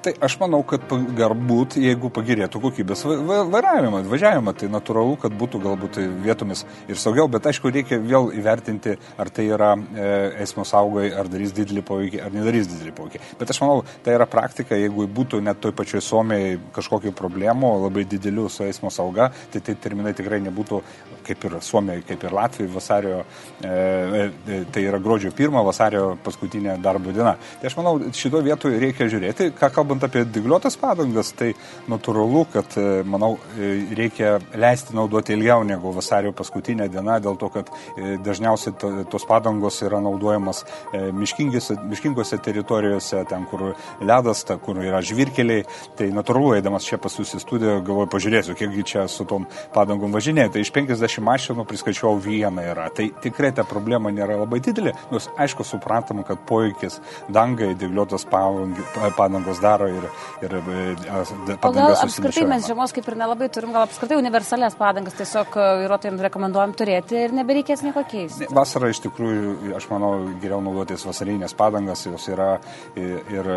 Tai 0.00 0.14
aš 0.24 0.38
manau, 0.40 0.62
kad 0.64 0.86
galbūt, 0.88 1.74
jeigu 1.76 2.08
pagirėtų 2.16 2.60
kokybės 2.62 3.02
vairavimą, 3.04 3.98
važiavimą, 4.08 4.54
tai 4.56 4.70
natūralu, 4.72 5.18
kad 5.20 5.34
būtų 5.36 5.60
galbūt 5.60 5.98
vietomis 6.24 6.62
ir 6.88 6.96
saugiau, 6.96 7.26
bet 7.28 7.44
aišku, 7.50 7.68
reikia 7.74 7.98
vėl 8.00 8.30
įvertinti, 8.32 8.94
ar 9.20 9.28
tai 9.28 9.44
yra 9.52 9.74
e, 9.76 10.06
eismo 10.40 10.64
saugai, 10.64 11.10
ar 11.12 11.28
darys 11.28 11.52
didelį 11.52 11.84
poveikį, 11.84 12.22
ar 12.24 12.32
nedarys 12.32 12.70
didelį 12.70 12.94
poveikį. 12.96 13.20
Bet 13.42 13.52
aš 13.52 13.60
manau, 13.60 13.82
tai 14.06 14.14
yra 14.16 14.24
praktika, 14.30 14.78
jeigu 14.80 15.04
būtų 15.04 15.42
net 15.44 15.60
toj 15.60 15.76
pačioj 15.76 16.00
Suomijai 16.06 16.56
kažkokių 16.78 17.12
problemų, 17.20 17.74
labai 17.84 18.06
didelių 18.08 18.48
su 18.48 18.64
eismo 18.64 18.88
sauga, 18.94 19.28
tai 19.52 19.60
tai 19.66 19.76
terminai 19.84 20.14
tikrai 20.16 20.40
nebūtų 20.46 20.80
kaip 21.28 21.44
ir 21.44 21.58
Suomijai, 21.60 22.06
kaip 22.08 22.24
ir 22.24 22.38
Latvijai 22.40 22.72
vasario, 22.72 23.20
e, 23.60 23.68
e, 23.68 24.62
tai 24.72 24.88
yra 24.88 24.98
gruodžio 25.02 25.36
pirmą, 25.36 25.60
vasario 25.66 26.16
paskutinė 26.24 26.80
darbo 26.80 27.12
diena. 27.12 27.36
Tai 27.60 27.68
aš 27.68 27.76
manau, 27.78 27.94
šito 28.16 28.40
vietoje 28.44 28.80
reikia 28.80 29.12
žiūrėti, 29.12 29.52
ką 29.60 29.68
kalba 29.76 29.89
kalbant 29.90 30.04
apie 30.06 30.24
digliuotas 30.24 30.76
padangas, 30.78 31.32
tai 31.34 31.50
natūralu, 31.90 32.44
kad, 32.52 32.76
e, 32.78 33.02
manau, 33.02 33.38
e, 33.58 33.70
reikia 33.98 34.38
leisti 34.54 34.94
naudoti 34.94 35.34
ilgiau 35.34 35.64
negu 35.66 35.90
vasario 35.94 36.30
paskutinė 36.36 36.86
diena, 36.92 37.18
dėl 37.18 37.38
to, 37.40 37.48
kad 37.50 37.70
e, 37.96 38.16
dažniausiai 38.22 39.06
tos 39.10 39.26
padangos 39.26 39.80
yra 39.82 39.98
naudojamas 40.02 40.62
miškingose 40.92 42.38
teritorijose, 42.44 43.24
ten, 43.28 43.46
kur 43.50 43.72
ledas, 44.00 44.44
ta, 44.46 44.58
kur 44.62 44.78
yra 44.82 45.00
žvirkeliai. 45.02 45.64
Tai 45.98 46.10
natūralu, 46.14 46.54
eidamas 46.58 46.86
čia 46.86 47.00
pas 47.02 47.16
jūs 47.18 47.34
į 47.34 47.42
studiją, 47.42 47.80
galvoju, 47.86 48.10
pažiūrėsiu, 48.14 48.56
kiekgi 48.58 48.86
čia 48.92 49.06
su 49.10 49.26
tom 49.28 49.48
padangom 49.74 50.14
važinėja. 50.14 50.54
Tai 50.54 50.64
iš 50.64 50.72
50 50.76 51.24
mašinų 51.26 51.66
priskaičiau 51.68 52.14
vieną 52.22 52.66
yra. 52.72 52.88
Tai 52.94 53.08
tikrai 53.24 53.50
ta 53.56 53.66
problema 53.66 54.12
nėra 54.14 54.38
labai 54.44 54.62
didelė, 54.62 54.94
nors 55.10 55.30
aišku, 55.40 55.66
suprantam, 55.66 56.22
kad 56.26 56.46
poveikis 56.48 57.00
dangai 57.32 57.72
digliuotos 57.78 58.26
padangos 58.30 59.60
daro 59.62 59.79
daro 59.80 59.88
ir, 59.88 60.04
ir 60.42 60.52
e, 60.54 61.56
padangas. 61.56 61.64
O 61.64 61.72
gal 61.72 61.96
apskritai 62.04 62.46
mes 62.48 62.66
žiemos 62.68 62.94
kaip 62.94 63.08
ir 63.08 63.16
nelabai 63.18 63.48
turim, 63.52 63.72
gal 63.74 63.86
apskritai 63.86 64.18
universalias 64.20 64.76
padangas 64.78 65.16
tiesiog 65.18 65.56
e, 65.56 65.66
vairuotojams 65.82 66.24
rekomenduojam 66.28 66.74
turėti 66.78 67.18
ir 67.24 67.34
nebereikės 67.36 67.84
nieko 67.86 68.04
keisti. 68.10 68.48
Vasarą 68.54 68.90
iš 68.92 69.02
tikrųjų, 69.06 69.74
aš 69.78 69.88
manau, 69.92 70.12
geriau 70.42 70.60
naudotis 70.64 71.04
vasarinės 71.08 71.56
padangas, 71.58 72.04
jos 72.06 72.28
yra 72.32 72.52
ir, 72.98 73.20
ir 73.32 73.50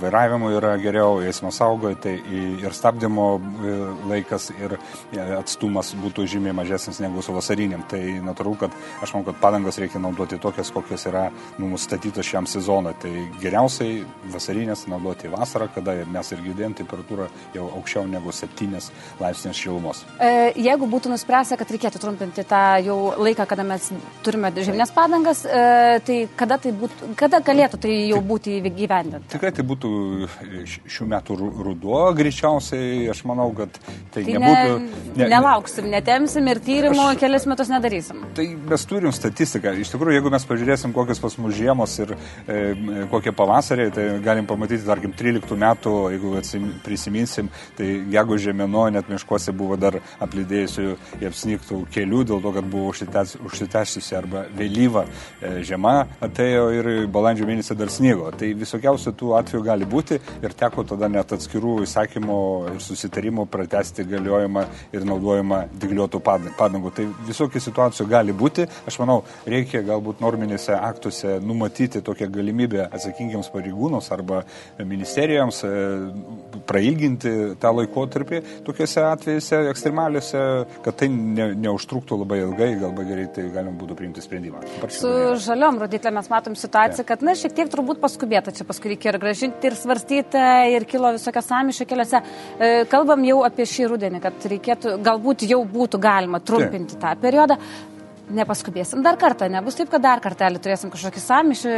vairavimo 0.00 0.50
yra 0.56 0.76
geriau, 0.80 1.20
eismo 1.24 1.52
saugoje, 1.54 2.00
tai 2.06 2.16
ir 2.62 2.76
stabdymo 2.76 3.28
e, 3.36 3.76
laikas 4.12 4.50
ir 4.56 4.78
atstumas 5.36 5.92
būtų 6.00 6.26
žymiai 6.36 6.56
mažesnis 6.56 7.00
negu 7.04 7.24
su 7.24 7.34
vasariniam. 7.36 7.84
Tai 7.90 8.00
natūralu, 8.24 8.60
kad 8.64 8.76
aš 9.04 9.14
manau, 9.14 9.30
kad 9.30 9.40
padangas 9.42 9.80
reikia 9.82 10.00
naudoti 10.02 10.40
tokias, 10.42 10.72
kokios 10.74 11.06
yra 11.10 11.28
nustatytos 11.60 12.26
šiam 12.26 12.48
sezonui. 12.50 12.94
Tai 13.02 13.12
geriausiai 13.42 14.00
vasarinės 14.32 14.86
naudoti 14.90 15.30
vasarą 15.32 15.65
vasara, 15.66 15.74
kada 15.74 16.06
mes 16.10 16.32
ir 16.32 16.42
girdėjom 16.44 16.74
temperatūrą 16.76 17.28
jau 17.54 17.66
aukščiau 17.78 18.06
negu 18.08 18.32
7 18.32 18.90
laipsnės 19.20 19.56
šilumos. 19.56 20.04
E, 20.20 20.52
jeigu 20.56 20.86
būtų 20.86 21.10
nuspręsta, 21.10 21.56
kad 21.56 21.70
reikėtų 21.70 22.00
trumpinti 22.00 22.44
tą 22.44 22.78
jau 22.84 23.14
laiką, 23.18 23.46
kada 23.46 23.64
mes 23.64 23.90
turime 24.22 24.52
žemės 24.54 24.92
padangas, 24.94 25.44
e, 25.44 26.00
tai 26.06 26.28
kada, 26.36 26.58
tai 26.58 26.72
būtų, 26.72 27.14
kada 27.16 27.40
galėtų 27.40 27.80
tai 27.80 27.92
jau 28.10 28.20
būti 28.20 28.58
įgyvendinta? 28.60 29.24
Tikrai 29.32 29.52
tai 29.52 29.64
būtų 29.64 29.90
šių 30.66 31.08
metų 31.12 31.38
ruduo, 31.38 32.00
greičiausiai 32.16 33.08
aš 33.10 33.24
manau, 33.26 33.50
kad 33.56 33.72
tai, 34.12 34.22
tai 34.22 34.36
nebūtų. 34.36 34.78
Ne, 35.16 35.24
ne, 35.24 35.30
nelauksim, 35.32 35.90
netemsim 35.90 36.46
ir 36.50 36.60
tyrimų 36.64 37.12
aš, 37.12 37.20
kelias 37.20 37.46
metus 37.48 37.70
nedarysim. 37.72 38.24
Tai 38.36 38.46
mes 38.70 38.86
turim 38.88 39.14
statistiką. 39.14 39.74
Iš 39.80 39.92
tikrųjų, 39.94 40.18
jeigu 40.18 40.32
mes 40.32 40.46
pažiūrėsim, 40.48 40.94
kokios 40.96 41.20
pas 41.22 41.36
mus 41.40 41.54
žiemos 41.56 41.96
ir 42.02 42.14
e, 42.16 42.60
kokie 43.12 43.32
pavasariai, 43.36 43.92
tai 43.94 44.08
galim 44.24 44.48
pamatyti, 44.48 44.84
tarkim, 44.86 45.14
13 45.16 45.55
metų, 45.60 45.94
jeigu 46.14 46.34
prisiminsim, 46.84 47.50
tai 47.78 47.88
gegužė 48.12 48.54
mėnuo 48.56 48.86
net 48.94 49.10
miškuose 49.10 49.54
buvo 49.56 49.78
dar 49.80 49.98
aplidėjusių 50.22 50.86
į 51.20 51.28
apsnygtų 51.30 51.80
kelių, 51.94 52.22
dėl 52.30 52.42
to, 52.44 52.52
kad 52.56 52.68
buvo 52.70 52.92
užsitęsusi 52.92 54.16
arba 54.18 54.44
vėlyva 54.56 55.06
e, 55.06 55.52
žiema 55.66 55.94
atėjo 56.24 56.66
ir 56.76 56.90
balandžio 57.12 57.48
mėnesį 57.48 57.76
dar 57.78 57.92
snygo. 57.92 58.30
Tai 58.36 58.50
visokiausių 58.58 59.14
tų 59.18 59.32
atvejų 59.40 59.62
gali 59.66 59.88
būti 59.88 60.20
ir 60.42 60.56
teko 60.58 60.84
tada 60.88 61.08
net 61.12 61.32
atskirų 61.36 61.78
įsakymų 61.86 62.40
ir 62.74 62.82
susitarimų 62.84 63.46
pratesti 63.52 64.06
galiojimą 64.08 64.66
ir 64.96 65.06
naudojimą 65.08 65.62
digliuotų 65.82 66.22
padangų. 66.26 66.92
Tai 66.96 67.08
visokių 67.28 67.62
situacijų 67.62 68.08
gali 68.10 68.34
būti. 68.36 68.66
Aš 68.88 69.00
manau, 69.02 69.22
reikia 69.46 69.82
galbūt 69.86 70.22
norminėse 70.24 70.74
aktuose 70.76 71.38
numatyti 71.44 72.02
tokią 72.04 72.28
galimybę 72.32 72.88
atsakingiams 72.90 73.50
pareigūnams 73.54 74.10
arba 74.14 74.42
ministerijoms 74.78 75.45
e, 75.66 75.70
prailginti 76.66 77.32
tą 77.62 77.72
laikotarpį 77.76 78.40
tokiuose 78.66 79.02
atvejuose 79.06 79.60
ekstremaliuose, 79.70 80.42
kad 80.84 80.98
tai 81.00 81.08
ne, 81.12 81.48
neužtruktų 81.66 82.20
labai 82.22 82.40
ilgai, 82.44 82.70
galbūt 82.80 83.10
greitai 83.10 83.46
galima 83.54 83.74
būtų 83.80 83.98
priimti 83.98 84.24
sprendimą. 84.24 84.62
Su 84.92 85.10
žaliom 85.46 85.80
rodiklėm 85.82 86.18
mes 86.20 86.30
matom 86.32 86.56
situaciją, 86.58 87.04
ja. 87.04 87.08
kad, 87.08 87.24
na, 87.26 87.36
šiek 87.38 87.56
tiek 87.56 87.72
turbūt 87.72 88.00
paskubėta, 88.02 88.54
čia 88.56 88.66
paskui 88.68 88.94
reikia 88.94 89.12
ir 89.12 89.20
gražinti, 89.22 89.70
ir 89.70 89.78
svarstyti, 89.78 90.46
ir 90.76 90.88
kilo 90.88 91.14
visokios 91.16 91.50
samišio 91.50 91.88
keliuose. 91.88 92.22
E, 92.58 92.72
kalbam 92.92 93.24
jau 93.26 93.42
apie 93.46 93.68
šį 93.68 93.90
rudenį, 93.94 94.22
kad 94.24 94.48
reikėtų, 94.54 94.96
galbūt 95.06 95.46
jau 95.50 95.62
būtų 95.66 96.00
galima 96.02 96.42
trumpinti 96.42 96.96
Taip. 96.96 97.04
tą 97.04 97.20
periodą 97.26 97.60
nepaskubėsim 98.32 99.02
dar 99.04 99.16
kartą, 99.20 99.48
nebus 99.50 99.76
taip, 99.78 99.90
kad 99.92 100.02
dar 100.02 100.20
kartelį 100.24 100.60
turėsim 100.62 100.90
kažkokį 100.92 101.22
samišį. 101.22 101.74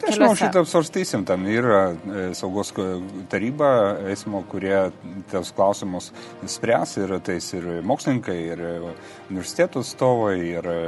Tai 0.00 0.10
aš 0.10 0.18
manau, 0.20 0.36
šitą 0.38 0.62
apsvarstysim, 0.64 1.24
tam 1.28 1.46
yra 1.48 1.80
e, 1.92 2.24
saugos 2.36 2.72
taryba 3.32 3.70
eismo, 4.10 4.42
kurie 4.50 4.76
tos 5.32 5.52
klausimus 5.56 6.10
spręs 6.48 6.96
ir 7.00 7.14
tais 7.24 7.48
ir 7.56 7.68
mokslininkai, 7.86 8.36
ir 8.52 8.64
universitetų 9.30 9.84
atstovai, 9.84 10.36
ir 10.50 10.70
e, 10.70 10.78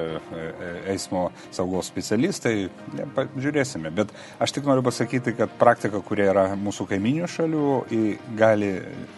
e, 0.42 0.72
eismo 0.94 1.24
saugos 1.54 1.88
specialistai, 1.92 2.68
ne, 2.98 3.08
žiūrėsime. 3.40 3.92
Bet 3.96 4.12
aš 4.42 4.56
tik 4.58 4.68
noriu 4.68 4.84
pasakyti, 4.86 5.36
kad 5.38 5.56
praktika, 5.60 6.02
kuria 6.04 6.30
yra 6.34 6.46
mūsų 6.58 6.88
kaiminių 6.92 7.30
šalių, 7.32 7.66
gali 8.38 8.74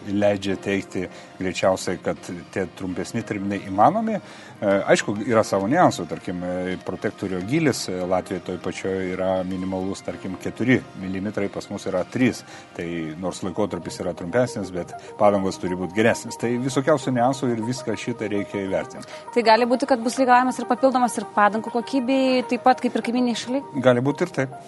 leidžia 0.07 0.55
teikti 0.61 1.07
greičiausiai, 1.39 1.99
kad 2.03 2.19
tie 2.55 2.67
trumpesni 2.79 3.25
terminai 3.27 3.59
įmanomi. 3.67 4.21
Aišku, 4.63 5.17
yra 5.27 5.43
savo 5.43 5.67
niuansų, 5.67 6.05
tarkim, 6.07 6.39
e, 6.47 6.75
protektorio 6.87 7.41
gilis 7.43 7.83
e, 7.91 7.97
Latvijoje 8.07 8.43
toj 8.47 8.59
pačioje 8.63 9.09
yra 9.11 9.29
minimalus, 9.43 9.99
tarkim, 10.05 10.37
4 10.41 10.77
mm, 11.01 11.27
pas 11.51 11.67
mus 11.69 11.85
yra 11.91 12.05
3, 12.07 12.39
tai 12.77 12.87
nors 13.19 13.41
laikotarpis 13.43 13.99
yra 13.99 14.13
trumpesnis, 14.15 14.71
bet 14.71 14.93
padangos 15.19 15.59
turi 15.59 15.75
būti 15.75 15.97
geresnis. 15.99 16.39
Tai 16.39 16.53
visokiausių 16.63 17.13
niuansų 17.17 17.51
ir 17.51 17.65
viską 17.67 17.97
šitą 17.99 18.31
reikia 18.31 18.63
įvertinti. 18.63 19.11
Tai 19.35 19.43
gali 19.43 19.67
būti, 19.67 19.89
kad 19.91 19.99
bus 19.99 20.15
reikalavimas 20.21 20.61
ir 20.61 20.69
papildomas 20.71 21.19
ir 21.19 21.27
padangų 21.35 21.75
kokybei, 21.75 22.45
taip 22.47 22.63
pat 22.63 22.79
kaip 22.83 22.95
ir 22.95 23.03
kaiminiai 23.09 23.43
šaliai? 23.43 23.83
Gali 23.83 24.03
būti 24.07 24.23
ir 24.23 24.35
taip. 24.39 24.59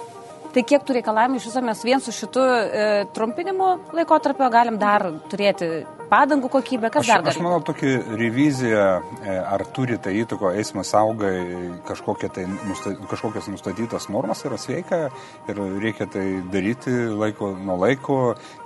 Tai 0.52 0.64
kiek 0.68 0.84
tų 0.84 1.00
reikalavimų 1.00 1.40
iš 1.40 1.48
viso 1.48 1.62
mes 1.64 1.84
vien 1.86 2.04
su 2.04 2.12
šitu 2.16 2.44
e, 2.44 2.88
trumpinimu 3.16 3.72
laikotarpio 3.96 4.52
galim 4.52 4.80
dar 4.82 5.06
turėti 5.32 5.86
padangų 6.12 6.52
kokybę, 6.58 6.92
kas 6.94 7.06
aš, 7.06 7.12
dar 7.12 7.24
gali? 7.26 7.34
Aš 7.34 7.42
manau, 7.44 7.60
tokį 7.68 7.94
reviziją, 8.20 8.86
e, 9.24 9.38
ar 9.38 9.64
turi 9.76 10.00
tai 10.02 10.16
įtako 10.22 10.52
eismo 10.58 10.84
saugai 10.88 11.36
kažkokia 11.88 12.30
tai 12.34 12.46
kažkokias 13.12 13.50
nustatytas 13.52 14.10
normas 14.14 14.44
yra 14.48 14.60
sveika 14.62 15.08
ir 15.50 15.62
reikia 15.82 16.08
tai 16.12 16.26
daryti 16.52 16.94
laiko 17.12 17.52
nuo 17.58 17.78
laiko 17.82 18.18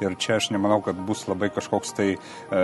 ir 0.03 0.15
čia 0.21 0.37
aš 0.39 0.51
nemanau, 0.55 0.81
kad 0.85 0.99
bus 1.07 1.25
labai 1.29 1.51
kažkoks 1.53 1.95
tai 1.97 2.09
e, 2.15 2.61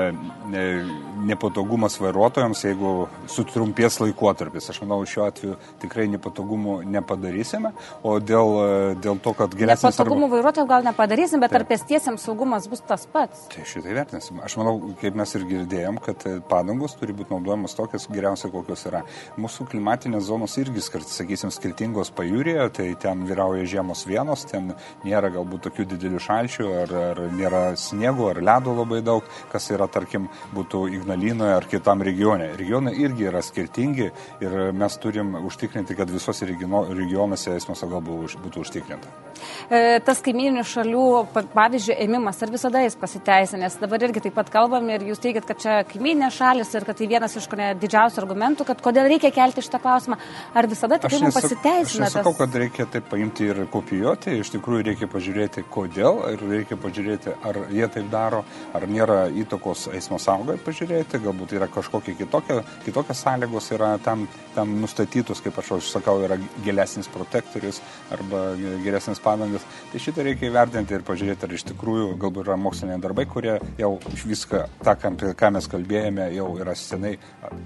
nepatogumas 1.27 1.97
vairuotojams, 2.01 2.63
jeigu 2.67 2.93
sutrumpės 3.31 3.99
laikotarpis. 4.03 4.69
Aš 4.71 4.81
manau, 4.83 4.99
šiuo 5.07 5.27
atveju 5.27 5.57
tikrai 5.81 6.07
nepatogumų 6.13 6.79
nepadarysime, 6.97 7.73
o 8.03 8.17
dėl, 8.23 8.53
e, 8.61 8.95
dėl 9.03 9.21
to, 9.23 9.33
kad 9.37 9.53
geresnis... 9.57 9.89
Nepatogumų 9.93 10.27
arba... 10.27 10.35
vairuotojams 10.37 10.71
gal 10.71 10.87
nepadarysim, 10.87 11.43
bet 11.43 11.53
Taip. 11.53 11.63
ar 11.63 11.69
pėstiesiams 11.71 12.27
saugumas 12.27 12.67
bus 12.71 12.83
tas 12.87 13.05
pats? 13.11 13.47
Tai 13.53 13.65
šitai 13.67 13.95
vertinsim. 13.97 14.41
Aš 14.45 14.57
manau, 14.59 14.66
manau, 14.67 14.93
kaip 14.99 15.15
mes 15.17 15.33
ir 15.35 15.45
girdėjom, 15.47 15.99
kad 16.03 16.23
e, 16.27 16.37
padangos 16.47 16.95
turi 16.97 17.15
būti 17.15 17.33
naudojamos 17.33 17.75
tokios 17.77 18.07
geriausiai, 18.11 18.51
kokios 18.51 18.85
yra. 18.89 19.03
Mūsų 19.39 19.67
klimatinės 19.71 20.27
zonos 20.27 20.57
irgi, 20.59 20.81
sakysim, 20.81 21.51
skirtingos 21.53 22.11
pajūrėje, 22.17 22.67
tai 22.77 22.87
ten 22.99 23.25
vyrauja 23.27 23.65
žiemos 23.67 24.05
vienos, 24.07 24.45
ten 24.49 24.73
nėra 25.05 25.31
galbūt 25.33 25.67
tokių 25.67 25.87
didelių 25.93 26.21
šalčių, 26.23 26.67
ar, 26.83 26.95
ar 27.11 27.23
nėra 27.35 27.63
sniego, 27.79 28.31
ar 28.31 28.41
ledo 28.41 28.75
labai 28.77 29.01
daug, 29.05 29.27
kas 29.51 29.69
yra, 29.71 29.87
tarkim, 29.91 30.29
būtų 30.55 30.87
Ignalinoje 30.97 31.57
ar 31.57 31.69
kitam 31.69 32.03
regione. 32.05 32.51
Regionai 32.59 32.95
irgi 32.97 33.29
yra 33.31 33.43
skirtingi 33.45 34.11
ir 34.43 34.59
mes 34.75 34.99
turim 35.01 35.35
užtikrinti, 35.43 35.97
kad 35.97 36.11
visose 36.11 36.47
regionuose 36.47 37.55
eismo 37.55 37.77
sauga 37.77 38.01
būtų 38.03 38.63
užtikrinta. 38.65 39.26
E, 39.67 39.99
tas 40.05 40.21
kaimininių 40.25 40.63
šalių, 40.67 41.05
pavyzdžiui, 41.53 41.97
ėmimas, 42.05 42.39
ar 42.43 42.51
visada 42.53 42.81
jis 42.83 42.97
pasiteisinęs? 42.99 43.79
Dabar 43.81 44.05
irgi 44.07 44.23
taip 44.27 44.37
pat 44.37 44.51
kalbam 44.53 44.87
ir 44.93 45.05
jūs 45.09 45.21
teigiat, 45.23 45.47
kad 45.49 45.61
čia 45.63 45.77
kaiminė 45.89 46.29
šalis 46.33 46.73
ir 46.77 46.87
kad 46.87 46.99
tai 46.99 47.09
vienas 47.11 47.35
iš 47.39 47.49
ne, 47.57 47.71
didžiausių 47.81 48.21
argumentų, 48.23 48.67
kad 48.67 48.83
kodėl 48.85 49.09
reikia 49.11 49.31
kelti 49.35 49.63
šitą 49.65 49.81
klausimą. 49.83 50.19
Ar 50.57 50.69
visada 50.69 50.99
tikrai 51.01 51.21
mums 51.25 51.37
pasiteisina? 51.37 52.07
Aš 52.07 52.17
nesakau, 52.17 52.33
tas... 52.33 52.39
kad 52.43 52.59
reikia 52.61 52.87
taip 52.93 53.09
paimti 53.11 53.49
ir 53.51 53.63
kopijuoti, 53.73 54.37
iš 54.41 54.53
tikrųjų 54.55 54.87
reikia 54.91 55.11
pažiūrėti, 55.11 55.65
kodėl 55.73 56.21
ir 56.33 56.45
reikia 56.47 56.79
pažiūrėti, 56.81 57.35
ar 57.47 57.61
jie 57.73 57.89
taip 57.93 58.09
daro, 58.13 58.43
ar 58.77 58.87
nėra 58.89 59.19
įtakos 59.43 59.87
eismo 59.97 60.19
saugai 60.21 60.57
pažiūrėti, 60.63 61.21
galbūt 61.23 61.55
yra 61.57 61.69
kažkokie 61.71 62.15
kitokie, 62.19 62.61
kitokios 62.85 63.23
sąlygos 63.23 63.71
yra 63.75 63.93
tam, 64.03 64.27
tam 64.55 64.77
nustatytos, 64.81 65.41
kaip 65.43 65.57
aš 65.61 65.73
jau 65.73 65.79
sakau, 65.83 66.17
yra 66.25 66.39
gilesnis 66.65 67.09
protektorius 67.11 67.81
arba 68.13 68.43
geresnis 68.83 69.21
padangas. 69.27 69.67
Tai 69.91 70.03
šitą 70.03 70.25
reikia 70.27 70.47
įvertinti 70.49 70.95
ir 70.95 71.05
pažiūrėti, 71.07 71.47
ar 71.47 71.59
iš 71.59 71.67
tikrųjų 71.73 72.09
galbūt 72.21 72.47
yra 72.47 72.57
moksliniai 72.59 72.99
darbai, 73.03 73.27
kurie 73.29 73.59
jau 73.79 73.93
vis 74.25 74.37
viską, 74.37 74.63
tą, 74.83 74.95
ką 75.37 75.51
mes 75.55 75.67
kalbėjome, 75.71 76.27
jau 76.35 76.47
yra 76.61 76.75
senai, 76.77 77.15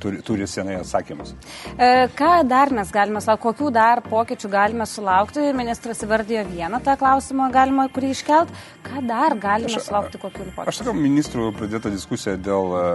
turi, 0.02 0.22
turi 0.26 0.48
senai 0.48 0.78
atsakymus. 0.80 1.34
E, 1.78 2.08
ką 2.18 2.32
dar 2.50 2.72
mes 2.74 2.92
galime 2.94 3.22
sulaukti, 3.22 3.46
kokių 3.48 3.72
dar 3.76 4.02
pokyčių 4.06 4.52
galime 4.52 4.88
sulaukti? 4.90 5.44
Ministras 5.58 6.04
įvardėjo 6.06 6.46
vieną 6.50 6.82
tą 6.86 6.96
klausimą, 7.00 7.50
galima 7.54 7.88
kurį 7.94 8.14
iškelt. 8.16 8.54
Ką 8.86 9.04
dar 9.08 9.36
galime 9.42 9.78
aš, 9.78 9.88
sulaukti, 9.90 10.22
kokių 10.22 10.48
pokyčių? 10.56 10.68
Aš 10.72 10.82
sakau, 10.82 10.96
ministrų 10.98 11.52
pradėta 11.58 11.92
diskusija 11.94 12.38
dėl 12.38 12.76
e, 12.78 12.86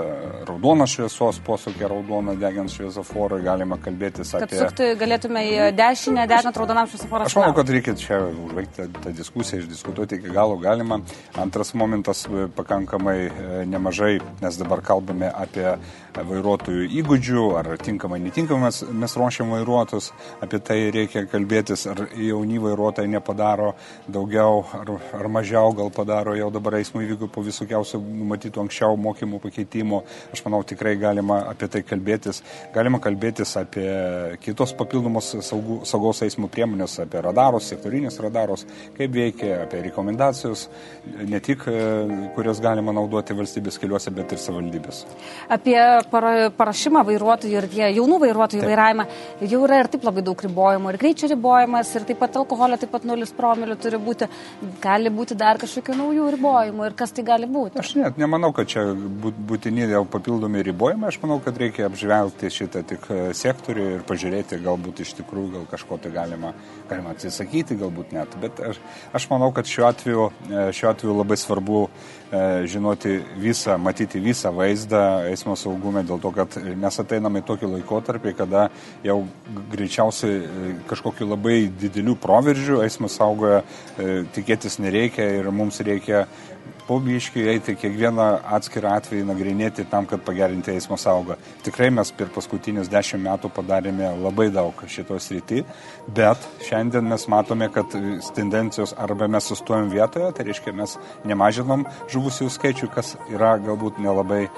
raudonos 0.48 0.94
šviesos, 0.96 1.40
posūkio 1.46 1.90
raudoną 1.92 2.36
degiant 2.40 2.72
šviesoforą, 2.72 3.40
galima 3.44 3.78
kalbėtis 3.82 4.34
apie... 4.36 4.50
Kad 4.50 4.70
sukti 4.70 4.90
galėtume 5.00 5.44
į 5.46 5.70
dešinę, 5.76 6.26
dešinę 6.30 6.54
raudonam 6.56 6.90
šviesoforą. 6.90 7.28
Aš 7.30 7.38
manau, 7.40 7.54
kad 7.56 7.70
reikia 7.72 7.96
čia 7.98 8.20
užbaigti 8.56 9.02
tą 9.02 9.12
diskusiją, 9.12 9.60
išdiskutuoti 9.62 10.16
iki 10.16 10.30
galo 10.32 10.56
galima. 10.56 11.00
Antras 11.36 11.74
momentas 11.74 12.26
e, 12.26 12.48
pakankamai 12.56 13.30
nemažai, 13.66 14.20
nes 14.40 14.56
dabar 14.56 14.80
kalbame 14.80 15.28
apie 15.28 15.76
vairuotojų 16.24 16.86
įgūdžių, 17.00 17.44
ar 17.58 17.68
tinkamai 17.82 18.18
netinkamai 18.24 18.68
mes, 18.68 18.80
mes 19.04 19.16
ruošiam 19.18 19.50
vairuotojus, 19.52 20.10
apie 20.44 20.60
tai 20.64 20.78
reikia 20.94 21.24
kalbėtis, 21.30 21.86
ar 21.90 22.06
jauni 22.16 22.60
vairuotojai 22.62 23.10
nepadaro 23.10 23.72
daugiau 24.08 24.62
ar, 24.76 24.92
ar 25.18 25.28
mažiau, 25.32 25.74
gal 25.76 25.90
padaro 25.94 26.36
jau 26.38 26.48
dabar 26.54 26.78
eismo 26.80 27.02
įvykių 27.04 27.28
po 27.32 27.44
visokiausių 27.46 28.00
numatytų 28.00 28.62
anksčiau 28.64 28.96
mokymų 29.00 29.40
pakeitimų. 29.44 30.02
Aš 30.34 30.44
manau, 30.46 30.62
tikrai 30.66 30.96
galima 31.00 31.42
apie 31.50 31.68
tai 31.72 31.82
kalbėtis. 31.86 32.42
Galima 32.74 33.00
kalbėtis 33.02 33.56
apie 33.60 33.86
kitos 34.44 34.74
papildomos 34.78 35.32
saugų, 35.44 35.80
saugos 35.88 36.22
eismo 36.26 36.50
priemonės, 36.52 36.98
apie 37.04 37.22
radarus, 37.24 37.68
sektorinius 37.72 38.20
radarus, 38.24 38.66
kaip 38.96 39.14
veikia, 39.16 39.62
apie 39.66 39.82
rekomendacijos, 39.88 40.66
ne 41.26 41.40
tik 41.44 41.66
kurias 42.36 42.60
galima 42.62 42.94
naudoti 42.96 43.36
valstybės 43.36 43.80
keliuose, 43.82 44.12
bet 44.14 44.34
ir 44.34 44.42
savivaldybės. 44.42 45.04
Apie 45.52 45.78
para, 46.10 46.50
parašymą 46.56 47.02
vairuotojų 47.06 47.58
ir 47.60 47.68
tie 47.72 47.88
jaunų 47.96 48.18
vairuotojų 48.22 48.62
taip. 48.62 48.70
vairavimą 48.70 49.06
jau 49.52 49.62
yra 49.66 49.80
ir 49.82 49.90
taip 49.92 50.06
labai 50.06 50.24
daug 50.26 50.44
ribojimų. 50.46 50.92
Ir 50.92 50.98
greičio 51.02 51.30
ribojimas, 51.32 51.92
ir 51.96 52.06
taip 52.08 52.20
pat 52.22 52.38
alkoholio, 52.40 52.78
taip 52.80 52.92
pat 52.94 53.06
0 53.08 53.28
promilių 53.36 53.76
turi 53.82 54.00
būti. 54.02 54.28
Gali 54.82 55.12
būti 55.12 55.36
dar 55.38 55.60
kažkokių 55.62 55.96
naujų 56.00 56.30
ribojimų 56.36 56.88
ir 56.88 56.96
kas 56.98 57.14
tai 57.16 57.26
gali 57.26 57.48
būti. 57.50 57.80
Aš 57.82 57.94
net 58.00 58.20
nemanau, 58.20 58.52
kad 58.56 58.70
čia 58.70 58.86
būtini 58.94 59.88
jau 59.90 60.04
papildomi 60.10 60.64
ribojimai. 60.70 61.10
Aš 61.12 61.20
manau, 61.22 61.38
kad 61.44 61.58
reikia 61.60 61.88
apžvelgti 61.90 62.52
šitą 62.52 62.84
tik 62.86 63.08
e, 63.10 63.20
sektorių 63.36 63.88
ir 63.96 64.04
pažiūrėti, 64.08 64.60
galbūt 64.64 65.02
iš 65.04 65.16
tikrųjų 65.20 65.52
gal 65.56 65.66
kažko 65.70 66.00
tai 66.02 66.12
galima, 66.14 66.52
galima 66.90 67.14
atsisakyti, 67.14 67.78
galbūt 67.80 68.14
net. 68.16 68.36
Bet 68.42 68.60
aš, 68.72 68.80
aš 69.16 69.28
manau, 69.32 69.52
kad 69.56 69.68
šiuo 69.70 69.88
atveju, 69.90 70.28
e, 70.50 70.68
šiuo 70.76 70.92
atveju 70.92 71.18
labai 71.20 71.38
svarbu 71.40 71.86
žinoti 72.66 73.20
visą, 73.38 73.76
matyti 73.78 74.20
visą 74.22 74.50
vaizdą 74.54 75.02
eismo 75.30 75.54
saugumą, 75.58 76.02
dėl 76.06 76.18
to, 76.22 76.32
kad 76.34 76.56
mes 76.58 76.98
ateiname 77.02 77.42
į 77.42 77.46
tokį 77.46 77.70
laikotarpį, 77.76 78.34
kada 78.38 78.66
jau 79.06 79.20
greičiausiai 79.70 80.74
kažkokiu 80.90 81.30
labai 81.30 81.68
didelių 81.70 82.16
proveržių 82.22 82.82
eismo 82.86 83.10
saugoje 83.12 83.62
tikėtis 84.34 84.80
nereikia 84.82 85.28
ir 85.38 85.50
mums 85.54 85.78
reikia 85.86 86.26
pobiškiai 86.86 87.48
eiti 87.50 87.74
kiekvieną 87.78 88.26
atskirą 88.56 88.94
atvejį 89.00 89.24
nagrinėti 89.26 89.86
tam, 89.90 90.06
kad 90.06 90.22
pagerinti 90.26 90.70
eismo 90.74 90.98
saugą. 91.00 91.36
Tikrai 91.66 91.88
mes 91.94 92.12
per 92.14 92.30
paskutinius 92.34 92.90
dešimt 92.92 93.24
metų 93.26 93.50
padarėme 93.54 94.12
labai 94.22 94.48
daug 94.54 94.84
šitos 94.90 95.28
rytį, 95.34 95.64
bet 96.14 96.46
šiandien 96.66 97.08
mes 97.10 97.26
matome, 97.32 97.68
kad 97.74 97.96
tendencijos 98.38 98.94
arba 99.02 99.28
mes 99.30 99.50
sustojom 99.50 99.90
vietoje, 99.90 100.30
tai 100.36 100.46
reiškia 100.46 100.74
mes 100.76 100.96
nemažinom 101.26 101.86
žuvusių 102.16 102.48
skaičių, 102.52 102.88
kas 102.92 103.14
yra 103.32 103.54
galbūt 103.62 104.00
nelabai 104.02 104.42
e, 104.46 104.50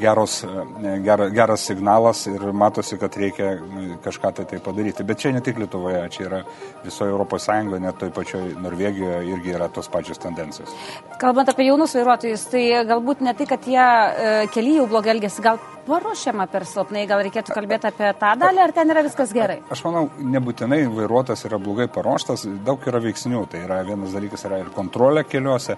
geros, 0.00 0.40
e, 0.46 0.94
ger, 1.04 1.26
geras 1.34 1.66
signalas 1.68 2.24
ir 2.30 2.44
matosi, 2.56 2.98
kad 3.00 3.16
reikia 3.18 3.54
kažką 4.04 4.32
tai, 4.38 4.46
tai 4.50 4.60
padaryti. 4.64 5.06
Bet 5.06 5.22
čia 5.22 5.34
ne 5.34 5.42
tik 5.44 5.60
Lietuvoje, 5.62 6.02
čia 6.14 6.26
yra 6.28 6.42
visoje 6.84 7.12
Europos 7.14 7.46
Sąjungoje, 7.48 7.82
net 7.82 7.98
toj 8.00 8.12
pačioj 8.14 8.54
Norvegijoje 8.62 9.22
irgi 9.34 9.56
yra 9.56 9.68
tos 9.72 9.90
pačios 9.92 10.22
tendencijos. 10.22 10.72
Kalbant 11.22 11.50
apie 11.52 11.68
jaunus 11.68 11.96
vairuotojus, 11.98 12.48
tai 12.52 12.64
galbūt 12.88 13.24
ne 13.26 13.36
tai, 13.38 13.48
kad 13.50 13.68
jie 13.68 13.82
e, 13.82 14.34
kelyje 14.54 14.82
jau 14.82 14.90
blogai 14.90 15.16
elgesi, 15.16 15.44
gal 15.44 15.60
paruošiama 15.86 16.46
per 16.52 16.66
silpnai, 16.68 17.04
gal 17.10 17.22
reikėtų 17.26 17.54
kalbėti 17.56 17.88
apie 17.90 18.10
tą 18.20 18.32
dalį, 18.40 18.62
ar 18.64 18.72
ten 18.76 18.92
yra 18.94 19.02
viskas 19.06 19.32
gerai? 19.34 19.58
Aš 19.72 19.82
manau, 19.86 20.04
nebūtinai 20.18 20.80
vairuotojas 20.92 21.46
yra 21.48 21.58
blogai 21.62 21.88
paruoštas, 21.92 22.46
daug 22.66 22.82
yra 22.88 23.00
veiksnių. 23.02 23.44
Tai 23.52 23.62
yra 23.66 23.80
vienas 23.86 24.14
dalykas 24.14 24.46
yra 24.48 24.60
ir 24.62 24.70
kontrolė 24.74 25.24
keliuose, 25.28 25.76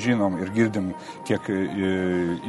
žinom 0.00 0.38
ir 0.42 0.52
girdim, 0.54 0.90
kiek 1.28 1.48
e, 1.52 1.58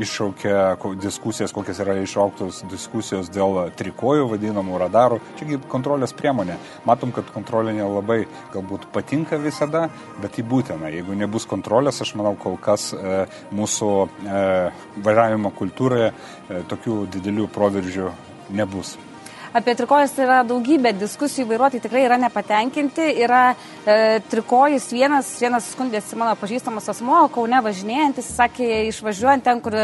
iššaukia 0.06 0.76
diskusijas, 1.04 1.54
kokias 1.56 1.82
yra 1.84 1.98
išauktos 2.02 2.64
diskusijos 2.72 3.30
dėl 3.34 3.60
trikojų 3.78 4.30
vadinamų 4.32 4.80
radarų. 4.86 5.20
Čiagi 5.40 5.60
kontrolės 5.72 6.16
priemonė. 6.16 6.58
Matom, 6.88 7.12
kad 7.16 7.30
kontrolė 7.36 7.76
nelabai 7.76 8.22
galbūt 8.54 8.88
patinka 8.96 9.40
visada, 9.42 9.88
bet 10.24 10.40
į 10.40 10.48
būtina. 10.50 10.92
Jeigu 10.94 11.18
nebus 11.18 11.48
kontrolės, 11.50 12.02
aš 12.04 12.16
manau, 12.20 12.36
kol 12.40 12.58
kas 12.62 12.92
e, 12.96 13.26
mūsų 13.56 13.92
e, 14.06 14.44
vairavimo 15.06 15.52
kultūroje 15.56 16.12
e, 16.12 16.62
tokių 16.70 16.85
tokių 16.86 17.10
didelių 17.10 17.50
proveržių 17.50 18.14
nebus. 18.54 18.96
Apie 19.56 19.72
trikojus 19.72 20.12
yra 20.20 20.42
daugybė 20.44 20.92
diskusijų, 21.00 21.46
vairuotojai 21.48 21.80
tikrai 21.86 22.02
yra 22.04 22.18
nepatenkinti. 22.20 23.06
Yra 23.24 23.54
e, 23.88 24.20
trikojus 24.28 24.90
vienas, 24.92 25.30
vienas 25.40 25.70
skundėsi 25.72 26.18
mano 26.20 26.34
pažįstamas 26.36 26.90
asmo, 26.92 27.22
Kaune 27.32 27.62
važinėjantis, 27.64 28.34
sakė, 28.36 28.68
išvažiuojant 28.90 29.48
ten, 29.48 29.62
kur 29.64 29.78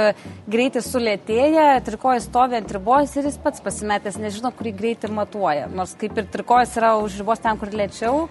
greitis 0.51 0.91
sulėtėja, 0.91 1.79
trikojus 1.87 2.27
stovi 2.27 2.59
ant 2.59 2.75
ribos 2.75 3.15
ir 3.15 3.31
jis 3.31 3.39
pats 3.39 3.63
pasimetęs, 3.63 4.19
nežino, 4.19 4.51
kurį 4.51 4.75
greitį 4.75 5.13
matuoja. 5.15 5.71
Nors 5.71 5.95
kaip 5.95 6.19
ir 6.19 6.27
trikojus 6.35 6.75
yra 6.75 6.97
už 6.99 7.21
ribos 7.23 7.39
ten, 7.39 7.55
kur 7.61 7.71
lėčiau, 7.71 8.25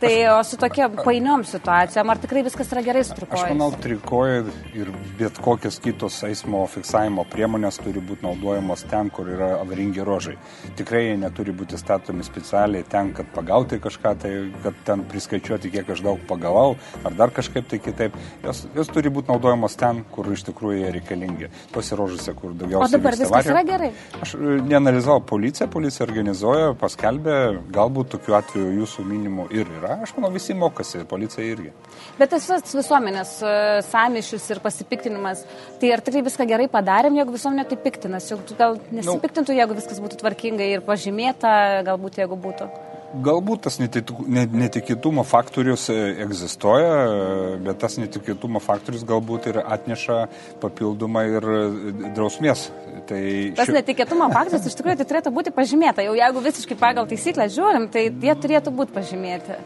Tai 0.00 0.12
o 0.32 0.44
su 0.44 0.56
tokia 0.56 0.88
painiom 0.88 1.42
situacijom, 1.44 2.08
ar 2.08 2.18
tikrai 2.22 2.40
viskas 2.46 2.70
yra 2.72 2.80
gerai 2.84 3.02
su 3.04 3.12
trikojais? 3.18 3.42
Aš 3.44 3.52
manau, 3.52 3.68
trikojai 3.84 4.38
ir 4.78 4.88
bet 5.18 5.36
kokios 5.44 5.76
kitos 5.84 6.16
eismo 6.24 6.62
fiksavimo 6.72 7.26
priemonės 7.28 7.76
turi 7.84 8.00
būti 8.00 8.24
naudojamos 8.24 8.86
ten, 8.88 9.10
kur 9.12 9.28
yra 9.28 9.50
avaringi 9.58 10.04
rožai. 10.06 10.38
Tikrai 10.78 11.02
jie 11.04 11.18
neturi 11.20 11.52
būti 11.56 11.76
statomi 11.80 12.24
specialiai 12.24 12.86
ten, 12.88 13.10
kad 13.16 13.28
pagauti 13.34 13.76
kažką, 13.82 14.14
tai 14.22 14.32
kad 14.64 14.78
ten 14.88 15.04
priskaičiuoti, 15.10 15.72
kiek 15.76 15.92
aš 15.92 16.00
daug 16.06 16.24
pagavau, 16.30 16.78
ar 17.04 17.18
dar 17.20 17.34
kažkaip 17.36 17.68
tai 17.68 17.82
kitaip. 17.84 18.16
Jos, 18.46 18.64
jos 18.76 18.92
turi 18.94 19.12
būti 19.12 19.28
naudojamos 19.34 19.76
ten, 19.80 20.00
kur 20.16 20.32
iš 20.32 20.46
tikrųjų 20.48 20.80
jie 20.80 20.94
reikalingi. 20.96 21.52
Tose 21.74 22.00
rožose, 22.00 22.32
kur 22.40 22.56
daugiausiai. 22.56 22.88
O 22.88 22.96
dabar 22.96 23.20
viskas 23.20 23.36
avarijų. 23.36 23.52
yra 23.52 23.66
gerai? 23.68 23.92
Aš 24.24 24.34
e, 24.38 24.56
neanalizavau 24.64 25.20
policiją, 25.28 25.68
policija 25.76 26.08
organizuoja, 26.08 26.72
paskelbė, 26.80 27.38
galbūt 27.76 28.14
tokiu 28.16 28.40
atveju 28.40 28.72
jūsų 28.80 29.08
minimų 29.12 29.50
ir 29.52 29.68
yra 29.76 29.89
yra, 29.90 30.02
aš 30.04 30.14
manau, 30.16 30.30
visi 30.34 30.54
mokosi, 30.56 31.02
policija 31.08 31.46
irgi. 31.46 31.72
Bet 32.18 32.32
tas 32.32 32.74
visuomenės 32.76 33.32
e, 33.42 33.54
samišius 33.88 34.46
ir 34.54 34.62
pasipiktinimas, 34.64 35.42
tai 35.80 35.92
ar 35.94 36.04
tikrai 36.04 36.22
viską 36.26 36.46
gerai 36.50 36.68
padarėm, 36.70 37.18
jeigu 37.20 37.34
visuomenė 37.36 37.66
tai 37.70 37.80
piktinas, 37.80 38.30
juk 38.30 38.54
gal 38.58 38.78
nu. 38.78 39.00
nesipiktintų, 39.00 39.56
jeigu 39.58 39.78
viskas 39.78 40.02
būtų 40.02 40.20
tvarkingai 40.22 40.70
ir 40.76 40.86
pažymėta, 40.86 41.82
galbūt 41.88 42.22
jeigu 42.22 42.38
būtų. 42.40 42.70
Galbūt 43.10 43.64
tas 43.66 43.80
netikėtumo 43.80 45.24
faktorius 45.26 45.88
e, 45.90 45.96
egzistuoja, 46.22 46.92
bet 47.64 47.80
tas 47.82 47.96
netikėtumo 47.98 48.62
faktorius 48.62 49.02
galbūt 49.08 49.48
ir 49.50 49.58
atneša 49.64 50.20
papildomą 50.62 51.24
ir 51.32 51.48
e, 51.56 51.64
drausmės. 52.14 52.68
Tai 53.10 53.20
tas 53.58 53.66
šiuo... 53.66 53.80
netikėtumo 53.80 54.30
faktorius 54.30 54.70
iš 54.70 54.78
tikrųjų 54.78 55.00
tai 55.00 55.08
turėtų 55.10 55.34
būti 55.34 55.54
pažymėta. 55.56 56.06
Jau 56.06 56.14
jeigu 56.14 56.46
visiškai 56.46 56.78
pagal 56.78 57.10
taisyklę 57.10 57.50
žiūrim, 57.50 57.90
tai 57.90 58.06
jie 58.12 58.38
turėtų 58.46 58.78
būti 58.78 58.94
pažymėti. 58.94 59.58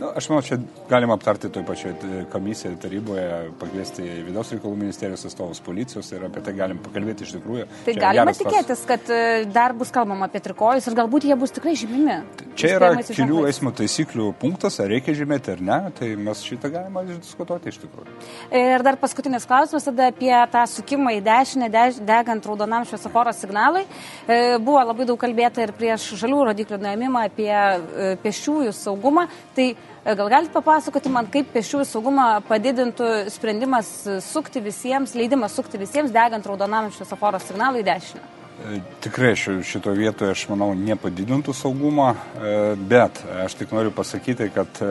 Nu, 0.00 0.08
aš 0.16 0.28
manau, 0.30 0.42
čia 0.42 0.56
galima 0.88 1.14
aptarti 1.18 1.50
toj 1.52 1.64
pačioj 1.68 1.92
komisijoje, 2.32 2.78
taryboje, 2.80 3.26
pakviesti 3.60 4.04
vidaus 4.26 4.52
reikalų 4.54 4.78
ministerijos 4.80 5.26
atstovus, 5.28 5.60
policijos 5.64 6.08
ir 6.14 6.24
apie 6.26 6.42
tai 6.44 6.54
galim 6.56 6.80
pakalbėti 6.82 7.26
iš 7.26 7.34
tikrųjų. 7.36 7.66
Tai 7.86 7.94
čia 7.94 8.02
galima 8.02 8.34
tikėtis, 8.36 8.84
kad 8.88 9.12
e, 9.12 9.20
dar 9.52 9.74
bus 9.76 9.92
kalbama 9.94 10.28
apie 10.30 10.40
trikojus 10.44 10.88
ir 10.88 10.96
galbūt 10.96 11.26
jie 11.28 11.36
bus 11.38 11.52
tikrai 11.54 11.74
žymimi. 11.78 12.16
Čia 12.58 12.72
yra 12.78 12.90
kelių 13.04 13.44
eismo 13.50 13.72
taisyklių 13.76 14.30
punktas, 14.40 14.78
ar 14.82 14.90
reikia 14.92 15.14
žymėti 15.18 15.52
ar 15.54 15.62
ne, 15.68 15.78
tai 15.98 16.10
mes 16.16 16.42
šitą 16.48 16.72
galima 16.72 17.04
diskutuoti 17.10 17.72
iš 17.72 17.82
tikrųjų. 17.84 18.16
Ir 18.62 18.86
dar 18.86 18.98
paskutinis 19.00 19.46
klausimas 19.48 19.86
tada 19.90 20.08
apie 20.12 20.32
tą 20.52 20.64
sukimą 20.72 21.14
į 21.18 21.22
dešinę, 21.28 21.70
degant 22.00 22.48
raudonam 22.48 22.88
šviesoforo 22.88 23.36
signalui. 23.36 23.84
E, 24.24 24.56
buvo 24.56 24.80
labai 24.88 25.06
daug 25.08 25.20
kalbėta 25.20 25.66
ir 25.66 25.76
prieš 25.76 26.14
žalių 26.24 26.42
rodiklių 26.50 26.80
nuėmimą 26.82 27.28
apie 27.28 27.52
e, 27.52 28.12
pešiųjų 28.24 28.74
saugumą. 28.76 29.28
Tai 29.56 29.70
gal 30.04 30.28
galite 30.28 30.52
papasakoti 30.54 31.12
man, 31.12 31.28
kaip 31.30 31.52
pešiųjų 31.54 31.86
saugumą 31.86 32.26
padidintų 32.48 33.10
sprendimas 33.30 33.90
sukti 34.26 34.62
visiems, 34.64 35.16
leidimas 35.18 35.54
sukti 35.58 35.80
visiems, 35.80 36.14
degant 36.14 36.46
raudonam 36.46 36.90
šviesoforo 36.94 37.40
signalui 37.42 37.84
dešinę? 37.86 38.22
E, 38.62 38.80
tikrai 39.02 39.32
šito 39.36 39.94
vietoje, 39.96 40.34
aš 40.34 40.44
manau, 40.50 40.72
nepadidintų 40.78 41.54
saugumą, 41.56 42.12
e, 42.14 42.56
bet 42.76 43.22
aš 43.44 43.56
tik 43.58 43.72
noriu 43.74 43.94
pasakyti, 43.94 44.50
kad 44.54 44.82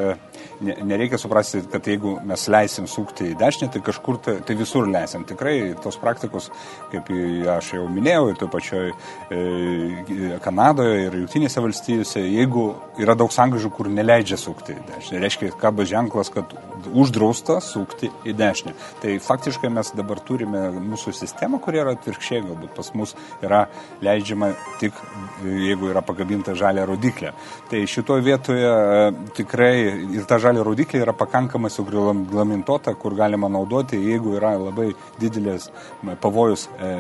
nereikia 0.61 1.17
suprasti, 1.21 1.63
kad 1.71 1.87
jeigu 1.87 2.15
mes 2.27 2.47
leisim 2.51 2.87
sukti 2.89 3.31
į 3.31 3.37
dešinę, 3.39 3.71
tai 3.73 3.81
kažkur 3.85 4.19
tai, 4.23 4.35
tai 4.45 4.55
visur 4.59 4.87
leisim. 4.89 5.25
Tikrai 5.29 5.55
tos 5.81 5.97
praktikos, 6.01 6.49
kaip 6.91 7.09
aš 7.55 7.73
jau 7.77 7.87
minėjau, 7.91 8.29
ir 8.31 8.39
to 8.39 8.49
pačioj 8.51 8.91
e, 8.91 10.37
Kanadoje 10.43 11.07
ir 11.07 11.17
Junktinėse 11.21 11.63
valstijose, 11.63 12.23
jeigu 12.25 12.67
yra 13.01 13.15
daug 13.17 13.33
sangažų, 13.33 13.71
kur 13.75 13.89
neleidžia 13.91 14.39
sukti 14.39 14.75
į 14.77 14.85
dešinę, 14.89 15.23
reiškia, 15.25 15.51
kabo 15.61 15.85
ženklas, 15.87 16.31
kad 16.33 16.53
uždrausta 16.91 17.59
sukti 17.63 18.11
į 18.27 18.35
dešinę. 18.37 18.75
Tai 19.01 19.15
faktiškai 19.25 19.71
mes 19.73 19.93
dabar 19.97 20.21
turime 20.25 20.67
mūsų 20.77 21.13
sistemą, 21.15 21.61
kuri 21.63 21.81
yra 21.81 21.95
atvirkščiai, 21.97 22.43
galbūt 22.47 22.75
pas 22.77 22.91
mus 22.97 23.15
yra 23.41 23.65
leidžiama 24.03 24.51
tik, 24.81 24.97
jeigu 25.45 25.91
yra 25.91 26.03
pagabinta 26.05 26.55
žalia 26.57 26.85
rodiklė. 26.89 27.33
Tai 27.71 27.83
šitoje 27.89 28.25
vietoje 28.25 28.71
e, 28.71 29.11
tikrai 29.37 29.73
ir 30.17 30.27
ta 30.31 30.39
žalia 30.39 30.63
rodiklė 30.63 31.01
yra 31.03 31.13
pakankamai 31.17 31.69
suglamentuota, 31.73 32.93
kur 32.99 33.15
galima 33.19 33.49
naudoti, 33.51 33.99
jeigu 33.99 34.37
yra 34.37 34.53
labai 34.55 34.91
didelis 35.19 35.67
pavojus 36.23 36.67
e, 36.79 36.91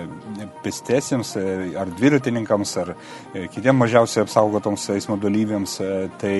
pėstiesiems 0.65 1.31
e, 1.39 1.43
ar 1.79 1.91
dviratininkams 1.95 2.73
ar 2.81 2.91
e, 2.93 3.45
kitiems 3.53 3.79
mažiausiai 3.79 4.25
apsaugotoms 4.25 4.89
eismo 4.97 5.15
dalyviams, 5.21 5.77
tai 6.21 6.33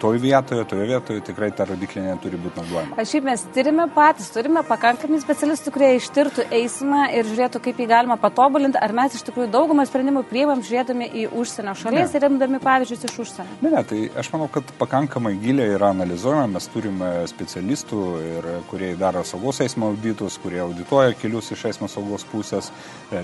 toje 0.00 0.20
vietoje, 0.22 0.66
toje 0.70 0.86
vietoje 0.92 1.24
tikrai 1.26 1.50
ta 1.56 1.66
rodiklė 1.68 2.04
neturi 2.06 2.38
būti 2.40 2.62
naudojama. 2.62 2.98
Aš 3.02 3.16
šiaip 3.16 3.26
mes 3.26 3.44
tyrime 3.56 3.88
patys, 3.96 4.30
turime 4.34 4.62
pakankamai 4.68 5.18
specialistų, 5.24 5.74
kurie 5.74 5.90
ištirtų 5.98 6.46
eismą 6.60 7.08
ir 7.16 7.26
žiūrėtų, 7.26 7.62
kaip 7.66 7.82
jį 7.82 7.88
galima 7.90 8.18
patobulinti, 8.22 8.78
ar 8.78 8.94
mes 8.96 9.18
iš 9.18 9.26
tikrųjų 9.26 9.50
daugumą 9.56 9.86
sprendimų 9.88 10.22
priimam 10.30 10.62
žiūrėdami 10.66 11.10
į 11.24 11.26
užsienio 11.34 11.74
šalies 11.82 12.14
Ne. 12.14 12.20
ir 12.20 12.26
remdami 12.28 12.62
pavyzdžius 12.62 13.08
iš 13.10 13.18
užsienio. 13.26 13.58
Ne, 13.64 13.74
ne, 13.74 13.84
tai 13.88 14.02
aš 14.22 14.30
manau, 14.34 14.48
kad 14.52 14.70
pakankamai 14.78 15.34
giliai 15.42 15.74
yra 15.74 15.90
analizuojama, 15.96 16.35
mes 16.50 16.66
turime 16.72 17.10
specialistų, 17.30 18.00
ir, 18.26 18.48
kurie 18.70 18.90
daro 19.00 19.22
saugos 19.26 19.62
eismo 19.64 19.90
auditus, 19.92 20.36
kurie 20.42 20.60
audituoja 20.64 21.16
kelius 21.16 21.50
iš 21.56 21.64
eismo 21.70 21.88
saugos 21.88 22.26
pusės, 22.30 22.70
e, 23.10 23.22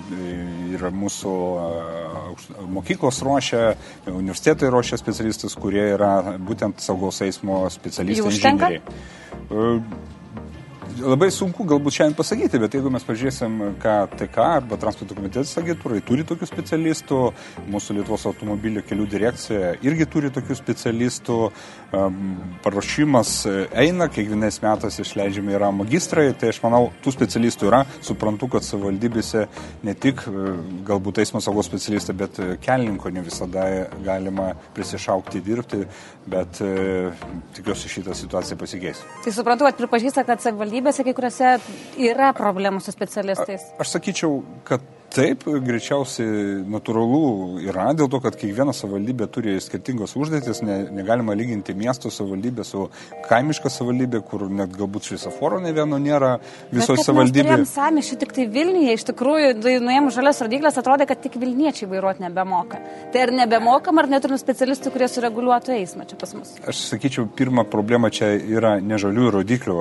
ir 0.73 0.87
mūsų 1.03 1.35
e, 1.59 2.65
mokyklos 2.79 3.21
ruošia, 3.27 3.63
universitetai 4.13 4.73
ruošia 4.73 5.01
specialistus, 5.01 5.59
kurie 5.59 5.85
yra 5.99 6.15
būtent 6.41 6.81
saugos 6.81 7.21
eismo 7.27 7.65
specialistai. 7.71 8.25
Jų 8.25 8.33
užtenka? 8.33 8.73
inžinieriai. 8.73 10.22
Labai 11.01 11.31
sunku 11.33 11.65
galbūt 11.65 11.95
šiandien 11.97 12.17
pasakyti, 12.19 12.59
bet 12.61 12.75
jeigu 12.77 12.91
mes 12.93 13.05
pažiūrėsim, 13.07 13.55
ką 13.81 13.95
TK 14.13 14.43
arba 14.59 14.77
transporto 14.81 15.15
komitetas 15.17 15.55
agentūrai 15.57 16.03
turi 16.05 16.25
tokių 16.29 16.49
specialistų, 16.49 17.21
mūsų 17.73 17.97
Lietuvos 17.97 18.27
automobilių 18.29 18.83
kelių 18.85 19.07
direkcija 19.09 19.71
irgi 19.87 20.07
turi 20.13 20.31
tokių 20.35 20.57
specialistų, 20.59 21.39
em, 21.97 22.19
paruošimas 22.65 23.33
e, 23.49 23.55
eina, 23.85 24.09
kiekvienais 24.13 24.61
metais 24.65 24.99
išleidžiami 25.01 25.57
yra 25.57 25.71
magistrai, 25.73 26.27
tai 26.37 26.51
aš 26.53 26.61
manau, 26.65 26.83
tų 27.05 27.15
specialistų 27.17 27.71
yra, 27.71 27.83
suprantu, 28.05 28.51
kad 28.53 28.67
savivaldybėse 28.67 29.47
ne 29.87 29.97
tik 29.97 30.27
e, 30.29 30.55
galbūt 30.89 31.23
eismo 31.25 31.41
saugos 31.45 31.71
specialistai, 31.71 32.17
bet 32.21 32.43
e, 32.43 32.51
kelininko 32.63 33.15
ne 33.15 33.25
visada 33.25 33.69
galima 34.05 34.51
prisišaukti 34.77 35.41
dirbti, 35.47 35.87
bet 36.33 36.61
tikiuosi 37.57 37.89
šitą 37.91 38.15
situaciją 38.15 38.59
pasikeis. 38.61 39.01
Tai 39.25 39.33
suprantu, 39.35 39.67
kad 39.67 39.81
pripažįsta, 39.81 40.27
kad 40.29 40.43
savivaldybėse 40.83 41.05
kai 41.07 41.15
kuriuose 41.15 41.51
yra 42.03 42.33
problemų 42.35 42.81
su 42.83 42.93
specialistais. 42.93 43.63
Aš 43.79 43.95
sakyčiau, 43.97 44.43
kad 44.65 44.81
taip, 45.13 45.45
greičiausiai 45.45 46.63
natūralu 46.73 47.61
yra, 47.67 47.91
dėl 47.97 48.09
to, 48.13 48.21
kad 48.25 48.37
kiekviena 48.39 48.73
savivaldybė 48.77 49.29
turi 49.33 49.57
skirtingos 49.63 50.15
užduotis, 50.19 50.63
ne, 50.65 50.79
negalima 50.95 51.35
lyginti 51.37 51.75
miesto 51.77 52.11
savivaldybė 52.13 52.65
su 52.67 52.87
kaimiška 53.29 53.71
savivaldybė, 53.73 54.23
kur 54.29 54.47
net 54.49 54.73
galbūt 54.77 55.11
šviesoforo 55.11 55.61
ne 55.63 55.73
vieno 55.77 55.99
nėra 56.03 56.39
visoje 56.71 57.01
Mes 57.01 57.09
savivaldybėje. 57.09 57.49
turėjom 57.49 57.67
samišį 57.69 58.19
tik 58.23 58.35
tai 58.39 58.47
Vilniuje, 58.53 58.97
iš 58.97 59.07
tikrųjų, 59.11 59.53
tai 59.65 59.75
nuėmus 59.85 60.17
žalias 60.17 60.43
rodiklės 60.45 60.81
atrodė, 60.81 61.07
kad 61.11 61.23
tik 61.25 61.37
Vilniečiai 61.43 61.91
vairuoti 61.91 62.25
nebemoka. 62.25 62.81
Tai 63.13 63.25
ar 63.27 63.35
nebemokam, 63.43 64.01
ar 64.01 64.09
neturim 64.11 64.41
specialistų, 64.41 64.95
kurie 64.95 65.11
sureguliuotų 65.13 65.77
eismą 65.77 66.09
čia 66.09 66.19
pas 66.21 66.33
mus? 66.39 66.55
Aš 66.69 66.83
sakyčiau, 66.95 67.29
pirma 67.29 67.67
problema 67.69 68.11
čia 68.13 68.33
yra 68.37 68.79
ne 68.81 68.99
žaliųjų 69.01 69.37
rodiklių, 69.37 69.79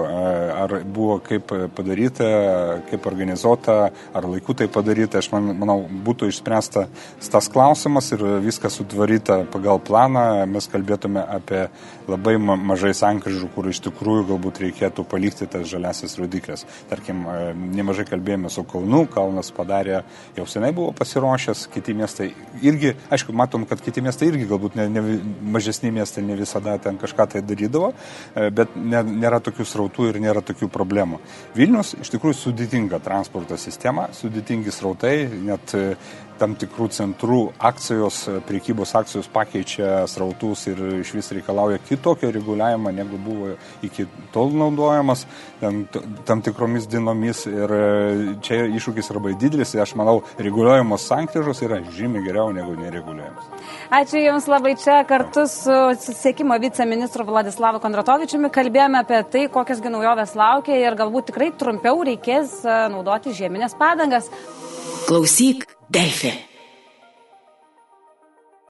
ar 0.62 0.78
buvo 0.84 1.20
kaip 1.24 1.56
padaryta, 1.78 2.30
kaip 2.92 3.08
organizuota, 3.10 3.80
ar 4.14 4.30
laiku 4.30 4.58
tai 4.58 4.68
padaryta. 4.72 5.21
Aš 5.22 5.30
man, 5.30 5.52
manau, 5.62 5.78
būtų 5.86 6.32
išspręsta 6.32 6.88
tas 7.32 7.48
klausimas 7.52 8.10
ir 8.16 8.24
viskas 8.42 8.80
sutvaryta 8.80 9.44
pagal 9.54 9.78
planą. 9.86 10.48
Mes 10.50 10.66
kalbėtume 10.72 11.22
apie 11.22 11.68
labai 12.10 12.36
ma 12.42 12.56
mažai 12.58 12.94
sankryžų, 12.98 13.50
kur 13.54 13.70
iš 13.70 13.82
tikrųjų 13.86 14.26
galbūt 14.32 14.62
reikėtų 14.66 15.06
palikti 15.10 15.48
tas 15.52 15.68
žaliasis 15.70 16.18
rodiklės. 16.20 16.66
Tarkim, 16.90 17.24
e, 17.30 17.54
nemažai 17.78 18.06
kalbėjome 18.10 18.50
su 18.52 18.64
Kaunu, 18.68 19.04
Kaunas 19.12 19.52
padarė, 19.56 20.02
jau 20.38 20.48
senai 20.50 20.72
buvo 20.76 20.92
pasiruošęs, 20.98 21.68
kiti 21.74 21.96
miestai 21.98 22.32
irgi, 22.66 22.96
aišku, 23.14 23.36
matom, 23.38 23.68
kad 23.70 23.84
kiti 23.84 24.04
miestai 24.04 24.32
irgi 24.32 24.50
galbūt 24.50 24.78
ne, 24.80 24.88
ne, 24.92 25.06
mažesni 25.54 25.94
miestai 25.94 26.26
ne 26.26 26.40
visada 26.40 26.78
ten 26.82 26.98
kažką 27.02 27.30
tai 27.36 27.44
darydavo, 27.46 27.94
e, 28.34 28.50
bet 28.50 28.76
ne, 28.76 29.04
nėra 29.22 29.42
tokių 29.44 29.68
srautų 29.68 30.10
ir 30.12 30.22
nėra 30.26 30.44
tokių 30.46 30.72
problemų. 30.74 31.22
Vilnius 31.58 31.96
iš 32.02 32.14
tikrųjų 32.16 32.40
sudėtinga 32.42 33.02
transporto 33.06 33.58
sistema, 33.62 34.10
sudėtingi 34.18 34.74
srautai, 34.74 35.11
net 35.46 35.74
e, 35.78 35.96
tam 36.42 36.56
tikrų 36.58 36.88
centrų 36.96 37.40
akcijos, 37.62 38.24
e, 38.30 38.40
priekybos 38.48 38.96
akcijos 38.98 39.30
pakeičia 39.32 40.08
srautus 40.10 40.66
ir 40.72 40.80
iš 41.02 41.14
vis 41.14 41.30
reikalauja 41.36 41.82
kitokio 41.86 42.32
reguliavimo, 42.34 42.94
negu 42.96 43.20
buvo 43.22 43.52
iki 43.86 44.08
tol 44.34 44.50
naudojamas 44.58 45.28
tam, 45.60 45.84
tam 46.26 46.42
tikromis 46.46 46.88
dienomis. 46.90 47.44
Ir 47.50 47.76
e, 47.78 47.84
čia 48.46 48.64
iššūkis 48.72 49.12
labai 49.14 49.36
didelis 49.42 49.76
ir 49.76 49.84
aš 49.86 49.94
manau, 50.00 50.22
reguliuojamos 50.42 51.06
sankryžos 51.12 51.62
yra 51.68 51.82
žymiai 51.94 52.26
geriau 52.26 52.50
negu 52.56 52.74
nereguliuojamos. 52.80 53.52
Ačiū 54.02 54.24
Jums 54.24 54.48
labai 54.50 54.74
čia 54.82 55.02
kartu 55.08 55.46
su 55.52 55.78
susisiekimo 56.00 56.58
viceministru 56.64 57.28
Vladislavu 57.28 57.82
Kondratovičiumi 57.84 58.50
kalbėjome 58.54 59.04
apie 59.04 59.22
tai, 59.34 59.46
kokias 59.54 59.84
gi 59.84 59.94
naujovės 59.94 60.34
laukia 60.40 60.80
ir 60.82 60.98
galbūt 60.98 61.30
tikrai 61.30 61.52
trumpiau 61.60 62.02
reikės 62.08 62.62
naudoti 62.66 63.36
žieminės 63.38 63.78
padangas. 63.78 64.32
Klausyk, 65.06 65.68
Delfi. 65.88 66.51